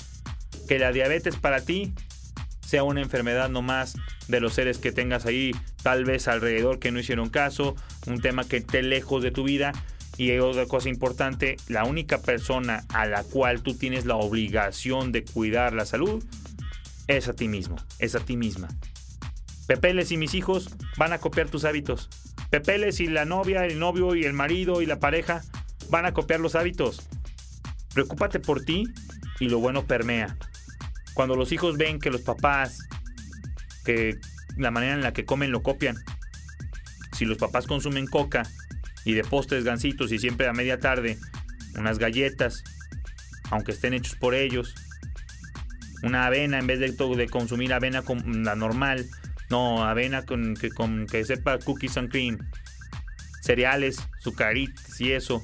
que 0.68 0.80
la 0.80 0.92
diabetes 0.92 1.36
para 1.36 1.62
ti 1.62 1.94
sea 2.66 2.84
una 2.84 3.02
enfermedad 3.02 3.50
no 3.50 3.62
más 3.62 3.96
de 4.28 4.42
los 4.42 4.54
seres 4.54 4.78
que 4.78 4.92
tengas 4.92 5.26
ahí, 5.26 5.52
tal 5.84 6.04
vez 6.04 6.28
alrededor 6.28 6.80
que 6.80 6.92
no 6.92 7.00
hicieron 7.00 7.30
caso, 7.30 7.76
un 8.08 8.20
tema 8.20 8.44
que 8.44 8.58
esté 8.58 8.84
lejos 8.84 9.24
de 9.24 9.32
tu 9.32 9.44
vida 9.44 9.72
y 10.18 10.38
otra 10.40 10.66
cosa 10.66 10.90
importante, 10.90 11.58
la 11.70 11.86
única 11.86 12.22
persona 12.22 12.84
a 12.90 13.06
la 13.06 13.24
cual 13.24 13.62
tú 13.62 13.76
tienes 13.76 14.06
la 14.06 14.16
obligación 14.16 15.12
de 15.12 15.24
cuidar 15.24 15.74
la 15.74 15.86
salud 15.86 16.24
es 17.08 17.30
a 17.30 17.34
ti 17.34 17.48
mismo, 17.48 17.78
es 18.00 18.16
a 18.16 18.20
ti 18.20 18.36
misma. 18.36 18.68
Pepeles 19.68 20.12
y 20.12 20.18
mis 20.18 20.34
hijos 20.34 20.70
van 20.98 21.14
a 21.14 21.20
copiar 21.20 21.50
tus 21.50 21.66
hábitos. 21.66 22.10
Pepeles 22.50 23.00
y 23.00 23.08
la 23.08 23.26
novia, 23.26 23.66
el 23.66 23.80
novio 23.80 24.16
y 24.16 24.24
el 24.24 24.34
marido 24.34 24.82
y 24.82 24.86
la 24.86 25.00
pareja 25.00 25.42
van 25.90 26.06
a 26.06 26.14
copiar 26.14 26.40
los 26.40 26.56
hábitos. 26.56 27.08
Preocúpate 27.94 28.40
por 28.40 28.64
ti 28.64 28.86
y 29.40 29.50
lo 29.50 29.60
bueno 29.60 29.86
permea. 29.86 30.38
Cuando 31.14 31.36
los 31.36 31.52
hijos 31.52 31.78
ven 31.78 32.00
que 32.00 32.12
los 32.12 32.22
papás, 32.22 32.88
que 33.84 34.20
la 34.56 34.72
manera 34.72 34.94
en 34.94 35.02
la 35.02 35.14
que 35.14 35.26
comen 35.26 35.52
lo 35.52 35.64
copian. 35.64 35.98
Si 37.14 37.26
los 37.26 37.38
papás 37.38 37.68
consumen 37.68 38.08
coca 38.08 38.44
y 39.04 39.14
de 39.14 39.24
postres 39.24 39.64
gancitos 39.64 40.12
y 40.12 40.20
siempre 40.20 40.48
a 40.48 40.54
media 40.54 40.80
tarde 40.80 41.18
unas 41.76 42.00
galletas, 42.00 42.64
aunque 43.50 43.72
estén 43.72 43.94
hechos 43.94 44.16
por 44.16 44.36
ellos. 44.36 44.76
Una 46.04 46.28
avena 46.28 46.60
en 46.60 46.68
vez 46.68 46.80
de, 46.80 46.92
de 46.92 47.30
consumir 47.30 47.74
avena 47.74 48.04
con 48.04 48.44
la 48.44 48.56
normal, 48.56 49.08
no, 49.50 49.84
avena 49.84 50.26
con 50.26 50.56
que, 50.56 50.70
con 50.70 51.08
que 51.08 51.24
sepa 51.26 51.60
cookies 51.60 51.98
and 51.98 52.10
cream, 52.10 52.38
cereales, 53.42 54.08
sucaritas 54.20 55.00
y 55.02 55.12
eso. 55.12 55.42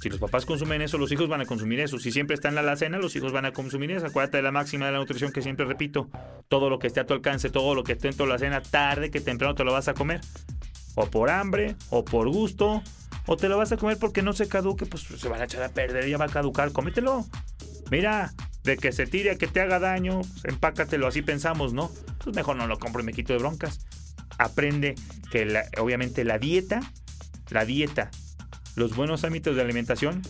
Si 0.00 0.08
los 0.08 0.20
papás 0.20 0.46
consumen 0.46 0.80
eso, 0.80 0.96
los 0.96 1.10
hijos 1.10 1.28
van 1.28 1.40
a 1.40 1.46
consumir 1.46 1.80
eso. 1.80 1.98
Si 1.98 2.12
siempre 2.12 2.34
está 2.34 2.48
en 2.48 2.54
la 2.54 2.60
alacena, 2.60 2.98
los 2.98 3.16
hijos 3.16 3.32
van 3.32 3.46
a 3.46 3.52
consumir 3.52 3.90
eso. 3.90 4.06
Acuérdate 4.06 4.36
de 4.36 4.44
la 4.44 4.52
máxima 4.52 4.86
de 4.86 4.92
la 4.92 4.98
nutrición 4.98 5.32
que 5.32 5.42
siempre 5.42 5.66
repito. 5.66 6.08
Todo 6.46 6.70
lo 6.70 6.78
que 6.78 6.86
esté 6.86 7.00
a 7.00 7.06
tu 7.06 7.14
alcance, 7.14 7.50
todo 7.50 7.74
lo 7.74 7.82
que 7.82 7.92
esté 7.92 8.08
en 8.08 8.16
tu 8.16 8.22
alacena, 8.22 8.62
tarde 8.62 9.10
que 9.10 9.20
temprano 9.20 9.56
te 9.56 9.64
lo 9.64 9.72
vas 9.72 9.88
a 9.88 9.94
comer 9.94 10.20
o 11.00 11.06
por 11.06 11.30
hambre, 11.30 11.76
o 11.90 12.04
por 12.04 12.28
gusto, 12.28 12.82
o 13.26 13.36
te 13.36 13.48
lo 13.48 13.56
vas 13.56 13.70
a 13.70 13.76
comer 13.76 13.98
porque 13.98 14.22
no 14.22 14.32
se 14.32 14.48
caduque, 14.48 14.84
pues 14.84 15.04
se 15.04 15.28
van 15.28 15.40
a 15.40 15.44
echar 15.44 15.62
a 15.62 15.68
perder, 15.68 16.08
ya 16.08 16.18
va 16.18 16.24
a 16.24 16.28
caducar, 16.28 16.72
cómetelo. 16.72 17.24
Mira, 17.90 18.32
de 18.68 18.76
que 18.76 18.92
se 18.92 19.06
tire 19.06 19.38
que 19.38 19.46
te 19.46 19.62
haga 19.62 19.78
daño, 19.78 20.20
pues, 20.20 20.44
empácatelo, 20.44 21.06
así 21.06 21.22
pensamos, 21.22 21.72
¿no? 21.72 21.90
Pues 22.22 22.36
mejor 22.36 22.56
no 22.56 22.66
lo 22.66 22.78
compro 22.78 23.02
y 23.02 23.04
me 23.04 23.14
quito 23.14 23.32
de 23.32 23.38
broncas. 23.38 23.80
Aprende 24.36 24.94
que 25.30 25.60
obviamente 25.78 26.22
la 26.22 26.38
dieta, 26.38 26.80
la 27.48 27.64
dieta, 27.64 28.10
los 28.76 28.94
buenos 28.94 29.24
hábitos 29.24 29.56
de 29.56 29.62
alimentación, 29.62 30.20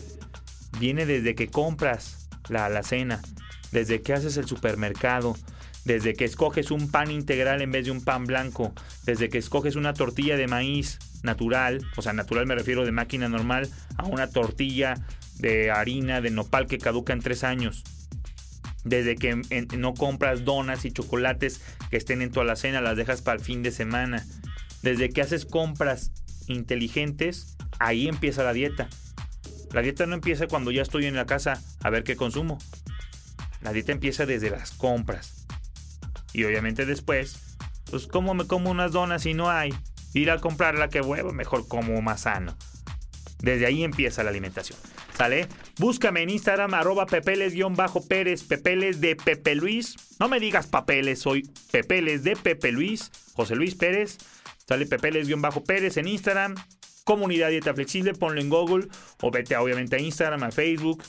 viene 0.79 1.05
desde 1.05 1.35
que 1.35 1.49
compras 1.49 2.29
la 2.47 2.65
alacena, 2.65 3.21
desde 3.73 4.01
que 4.01 4.13
haces 4.13 4.37
el 4.37 4.45
supermercado, 4.45 5.35
desde 5.83 6.13
que 6.13 6.23
escoges 6.23 6.71
un 6.71 6.89
pan 6.89 7.11
integral 7.11 7.61
en 7.61 7.71
vez 7.71 7.85
de 7.85 7.91
un 7.91 8.01
pan 8.01 8.25
blanco, 8.25 8.73
desde 9.05 9.27
que 9.27 9.37
escoges 9.37 9.75
una 9.75 9.93
tortilla 9.93 10.37
de 10.37 10.47
maíz 10.47 10.97
natural, 11.23 11.85
o 11.97 12.01
sea, 12.01 12.13
natural 12.13 12.45
me 12.45 12.55
refiero 12.55 12.85
de 12.85 12.93
máquina 12.93 13.27
normal, 13.27 13.69
a 13.97 14.05
una 14.05 14.27
tortilla 14.29 14.95
de 15.39 15.71
harina 15.71 16.21
de 16.21 16.31
nopal 16.31 16.67
que 16.67 16.77
caduca 16.77 17.11
en 17.11 17.19
tres 17.19 17.43
años. 17.43 17.83
Desde 18.83 19.15
que 19.15 19.41
no 19.77 19.93
compras 19.93 20.45
donas 20.45 20.85
y 20.85 20.91
chocolates 20.91 21.61
que 21.89 21.97
estén 21.97 22.21
en 22.21 22.31
tu 22.31 22.39
alacena, 22.39 22.81
las 22.81 22.97
dejas 22.97 23.21
para 23.21 23.37
el 23.37 23.43
fin 23.43 23.61
de 23.61 23.71
semana. 23.71 24.25
Desde 24.81 25.09
que 25.09 25.21
haces 25.21 25.45
compras 25.45 26.11
inteligentes, 26.47 27.57
ahí 27.79 28.07
empieza 28.07 28.43
la 28.43 28.53
dieta. 28.53 28.87
La 29.71 29.81
dieta 29.81 30.05
no 30.05 30.15
empieza 30.15 30.47
cuando 30.47 30.71
ya 30.71 30.81
estoy 30.81 31.05
en 31.05 31.15
la 31.15 31.25
casa 31.25 31.61
a 31.81 31.89
ver 31.89 32.03
qué 32.03 32.15
consumo. 32.15 32.57
La 33.61 33.73
dieta 33.73 33.91
empieza 33.91 34.25
desde 34.25 34.49
las 34.49 34.71
compras. 34.71 35.45
Y 36.33 36.43
obviamente 36.45 36.85
después, 36.85 37.57
pues 37.89 38.07
¿cómo 38.07 38.33
me 38.33 38.47
como 38.47 38.71
unas 38.71 38.91
donas 38.91 39.23
si 39.23 39.33
no 39.33 39.49
hay? 39.49 39.73
Ir 40.13 40.31
a 40.31 40.39
comprar 40.39 40.75
la 40.75 40.89
que 40.89 41.01
huevo, 41.01 41.33
mejor 41.33 41.67
como 41.67 42.01
más 42.01 42.21
sano. 42.21 42.55
Desde 43.39 43.65
ahí 43.65 43.83
empieza 43.83 44.23
la 44.23 44.29
alimentación. 44.29 44.79
¿Sale? 45.19 45.49
Búscame 45.77 46.21
en 46.21 46.29
Instagram, 46.29 46.73
arroba 46.73 47.05
pepeles-pérez, 47.05 48.43
pepeles 48.43 49.01
de 49.01 49.17
Pepe 49.17 49.53
Luis. 49.53 49.97
No 50.17 50.29
me 50.29 50.39
digas 50.39 50.67
papeles, 50.67 51.19
soy 51.19 51.43
pepeles 51.73 52.23
de 52.23 52.37
Pepe 52.37 52.71
Luis, 52.71 53.11
José 53.33 53.57
Luis 53.57 53.75
Pérez. 53.75 54.17
Sale 54.65 54.85
pepeles-pérez 54.85 55.97
en 55.97 56.07
Instagram. 56.07 56.55
Comunidad 57.03 57.49
Dieta 57.49 57.73
Flexible, 57.73 58.13
ponlo 58.13 58.39
en 58.39 58.49
Google 58.49 58.87
o 59.21 59.29
vete 59.29 59.57
obviamente 59.57 59.97
a 59.97 59.99
Instagram, 59.99 60.41
a 60.43 60.51
Facebook, 60.51 61.03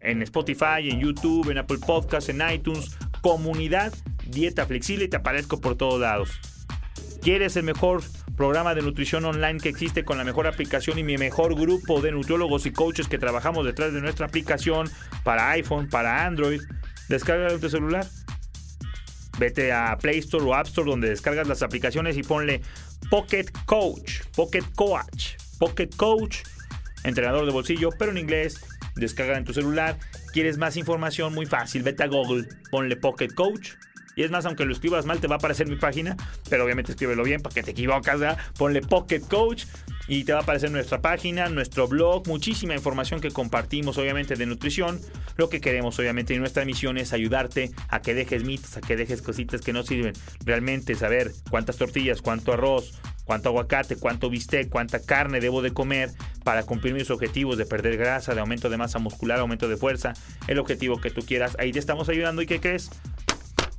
en 0.00 0.22
Spotify, 0.22 0.90
en 0.90 0.98
YouTube, 0.98 1.50
en 1.50 1.58
Apple 1.58 1.78
Podcasts, 1.86 2.30
en 2.30 2.42
iTunes. 2.52 2.96
Comunidad 3.22 3.94
Dieta 4.26 4.66
Flexible 4.66 5.04
y 5.04 5.08
te 5.08 5.18
aparezco 5.18 5.60
por 5.60 5.76
todos 5.76 6.00
lados. 6.00 6.32
¿Quieres 7.22 7.54
el 7.56 7.62
mejor 7.62 8.02
programa 8.40 8.74
de 8.74 8.80
nutrición 8.80 9.26
online 9.26 9.60
que 9.60 9.68
existe 9.68 10.02
con 10.02 10.16
la 10.16 10.24
mejor 10.24 10.46
aplicación 10.46 10.98
y 10.98 11.04
mi 11.04 11.18
mejor 11.18 11.54
grupo 11.54 12.00
de 12.00 12.10
nutriólogos 12.10 12.64
y 12.64 12.70
coaches 12.70 13.06
que 13.06 13.18
trabajamos 13.18 13.66
detrás 13.66 13.92
de 13.92 14.00
nuestra 14.00 14.24
aplicación 14.24 14.88
para 15.24 15.50
iPhone, 15.50 15.90
para 15.90 16.24
Android? 16.24 16.62
Descarga 17.10 17.58
tu 17.58 17.68
celular. 17.68 18.06
Vete 19.38 19.72
a 19.72 19.94
Play 20.00 20.20
Store 20.20 20.42
o 20.42 20.54
App 20.54 20.68
Store 20.68 20.88
donde 20.88 21.10
descargas 21.10 21.48
las 21.48 21.62
aplicaciones 21.62 22.16
y 22.16 22.22
ponle 22.22 22.62
Pocket 23.10 23.44
Coach, 23.66 24.22
Pocket 24.34 24.64
Coach, 24.74 25.34
Pocket 25.58 25.90
Coach, 25.98 26.38
entrenador 27.04 27.44
de 27.44 27.52
bolsillo, 27.52 27.90
pero 27.98 28.10
en 28.10 28.16
inglés. 28.16 28.64
Descarga 28.96 29.36
en 29.36 29.44
tu 29.44 29.52
celular. 29.52 29.98
¿Quieres 30.32 30.56
más 30.56 30.78
información? 30.78 31.34
Muy 31.34 31.44
fácil. 31.44 31.82
Vete 31.82 32.04
a 32.04 32.06
Google, 32.06 32.48
ponle 32.70 32.96
Pocket 32.96 33.34
Coach 33.34 33.72
Y 34.16 34.22
es 34.22 34.30
más, 34.30 34.44
aunque 34.46 34.64
lo 34.64 34.72
escribas 34.72 35.06
mal, 35.06 35.20
te 35.20 35.26
va 35.26 35.36
a 35.36 35.38
aparecer 35.38 35.68
mi 35.68 35.76
página, 35.76 36.16
pero 36.48 36.64
obviamente 36.64 36.92
escríbelo 36.92 37.22
bien 37.22 37.40
para 37.40 37.54
que 37.54 37.62
te 37.62 37.70
equivocas, 37.70 38.18
¿verdad? 38.18 38.38
Ponle 38.58 38.80
Pocket 38.82 39.20
Coach 39.20 39.64
y 40.08 40.24
te 40.24 40.32
va 40.32 40.40
a 40.40 40.42
aparecer 40.42 40.70
nuestra 40.70 41.00
página, 41.00 41.48
nuestro 41.48 41.86
blog, 41.86 42.26
muchísima 42.26 42.74
información 42.74 43.20
que 43.20 43.30
compartimos, 43.30 43.96
obviamente, 43.96 44.34
de 44.34 44.46
nutrición. 44.46 45.00
Lo 45.36 45.48
que 45.48 45.60
queremos, 45.60 45.98
obviamente, 45.98 46.34
y 46.34 46.38
nuestra 46.38 46.64
misión 46.64 46.98
es 46.98 47.12
ayudarte 47.12 47.70
a 47.88 48.02
que 48.02 48.14
dejes 48.14 48.44
mitos, 48.44 48.76
a 48.76 48.80
que 48.80 48.96
dejes 48.96 49.22
cositas 49.22 49.60
que 49.60 49.72
no 49.72 49.84
sirven. 49.84 50.14
Realmente 50.44 50.94
saber 50.96 51.30
cuántas 51.48 51.76
tortillas, 51.76 52.22
cuánto 52.22 52.52
arroz, 52.52 52.98
cuánto 53.24 53.50
aguacate, 53.50 53.94
cuánto 53.94 54.28
bistec, 54.28 54.68
cuánta 54.68 55.00
carne 55.00 55.38
debo 55.38 55.62
de 55.62 55.72
comer 55.72 56.10
para 56.42 56.64
cumplir 56.64 56.94
mis 56.94 57.10
objetivos 57.10 57.56
de 57.56 57.64
perder 57.64 57.96
grasa, 57.96 58.34
de 58.34 58.40
aumento 58.40 58.68
de 58.68 58.76
masa 58.76 58.98
muscular, 58.98 59.38
aumento 59.38 59.68
de 59.68 59.76
fuerza, 59.76 60.14
el 60.48 60.58
objetivo 60.58 61.00
que 61.00 61.10
tú 61.10 61.22
quieras. 61.22 61.56
Ahí 61.60 61.70
te 61.70 61.78
estamos 61.78 62.08
ayudando 62.08 62.42
y 62.42 62.46
¿qué 62.46 62.58
crees? 62.58 62.90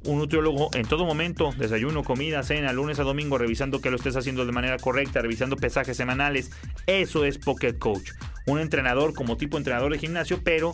Un 0.05 0.17
nutriólogo 0.17 0.69
en 0.73 0.87
todo 0.87 1.05
momento, 1.05 1.51
desayuno, 1.57 2.03
comida, 2.03 2.43
cena, 2.43 2.73
lunes 2.73 2.99
a 2.99 3.03
domingo, 3.03 3.37
revisando 3.37 3.81
que 3.81 3.91
lo 3.91 3.97
estés 3.97 4.15
haciendo 4.15 4.45
de 4.45 4.51
manera 4.51 4.77
correcta, 4.77 5.21
revisando 5.21 5.57
pesajes 5.57 5.95
semanales. 5.95 6.51
Eso 6.87 7.25
es 7.25 7.37
Pocket 7.37 7.77
Coach. 7.77 8.11
Un 8.47 8.59
entrenador 8.59 9.13
como 9.13 9.37
tipo 9.37 9.57
entrenador 9.57 9.91
de 9.91 9.99
gimnasio, 9.99 10.41
pero 10.43 10.71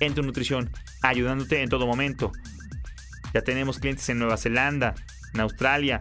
en 0.00 0.14
tu 0.14 0.22
nutrición, 0.22 0.70
ayudándote 1.02 1.62
en 1.62 1.68
todo 1.68 1.86
momento. 1.86 2.32
Ya 3.34 3.42
tenemos 3.42 3.78
clientes 3.78 4.08
en 4.08 4.18
Nueva 4.18 4.36
Zelanda, 4.36 4.94
en 5.34 5.40
Australia, 5.40 6.00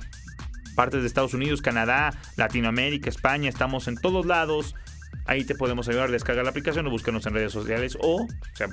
partes 0.75 1.01
de 1.01 1.07
Estados 1.07 1.33
Unidos, 1.33 1.61
Canadá, 1.61 2.13
Latinoamérica, 2.37 3.09
España, 3.09 3.49
estamos 3.49 3.87
en 3.87 3.95
todos 3.95 4.25
lados. 4.25 4.75
Ahí 5.25 5.43
te 5.43 5.55
podemos 5.55 5.87
ayudar 5.89 6.09
a 6.09 6.11
descargar 6.11 6.45
la 6.45 6.51
aplicación 6.51 6.87
o 6.87 6.89
búscanos 6.89 7.25
en 7.25 7.33
redes 7.33 7.51
sociales 7.51 7.97
o, 8.01 8.25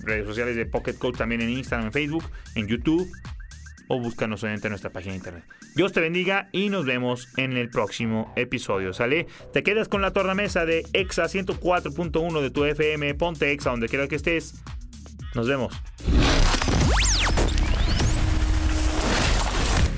redes 0.04 0.26
sociales 0.26 0.56
de 0.56 0.66
Pocket 0.66 0.94
Coach 0.94 1.18
también 1.18 1.40
en 1.40 1.50
Instagram, 1.50 1.86
en 1.88 1.92
Facebook, 1.92 2.24
en 2.54 2.68
YouTube 2.68 3.10
o 3.88 3.98
búscanos 3.98 4.42
en 4.44 4.60
nuestra 4.68 4.90
página 4.90 5.12
de 5.12 5.18
internet. 5.18 5.44
Dios 5.74 5.92
te 5.92 6.00
bendiga 6.00 6.48
y 6.52 6.68
nos 6.68 6.84
vemos 6.84 7.28
en 7.36 7.56
el 7.56 7.70
próximo 7.70 8.32
episodio. 8.36 8.92
¿Sale? 8.92 9.26
Te 9.52 9.62
quedas 9.62 9.88
con 9.88 10.02
la 10.02 10.12
tornamesa 10.12 10.64
de 10.64 10.86
EXA 10.92 11.24
104.1 11.24 12.40
de 12.40 12.50
tu 12.50 12.64
FM. 12.64 13.14
Ponte 13.14 13.52
EXA 13.52 13.70
donde 13.70 13.88
quiera 13.88 14.08
que 14.08 14.16
estés. 14.16 14.54
Nos 15.34 15.48
vemos. 15.48 15.74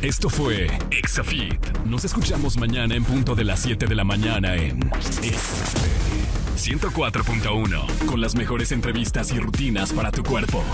Esto 0.03 0.31
fue 0.31 0.67
Exafit. 0.91 1.61
Nos 1.85 2.07
escuchamos 2.07 2.57
mañana 2.57 2.95
en 2.95 3.05
punto 3.05 3.35
de 3.35 3.45
las 3.45 3.61
7 3.61 3.87
de 3.87 3.95
la 3.95 4.05
mañana 4.05 4.57
en 4.57 4.79
Exa 5.23 5.65
104.1 6.57 8.07
con 8.07 8.21
las 8.21 8.35
mejores 8.35 8.73
entrevistas 8.73 9.31
y 9.33 9.39
rutinas 9.39 9.93
para 9.93 10.11
tu 10.11 10.23
cuerpo. 10.23 10.65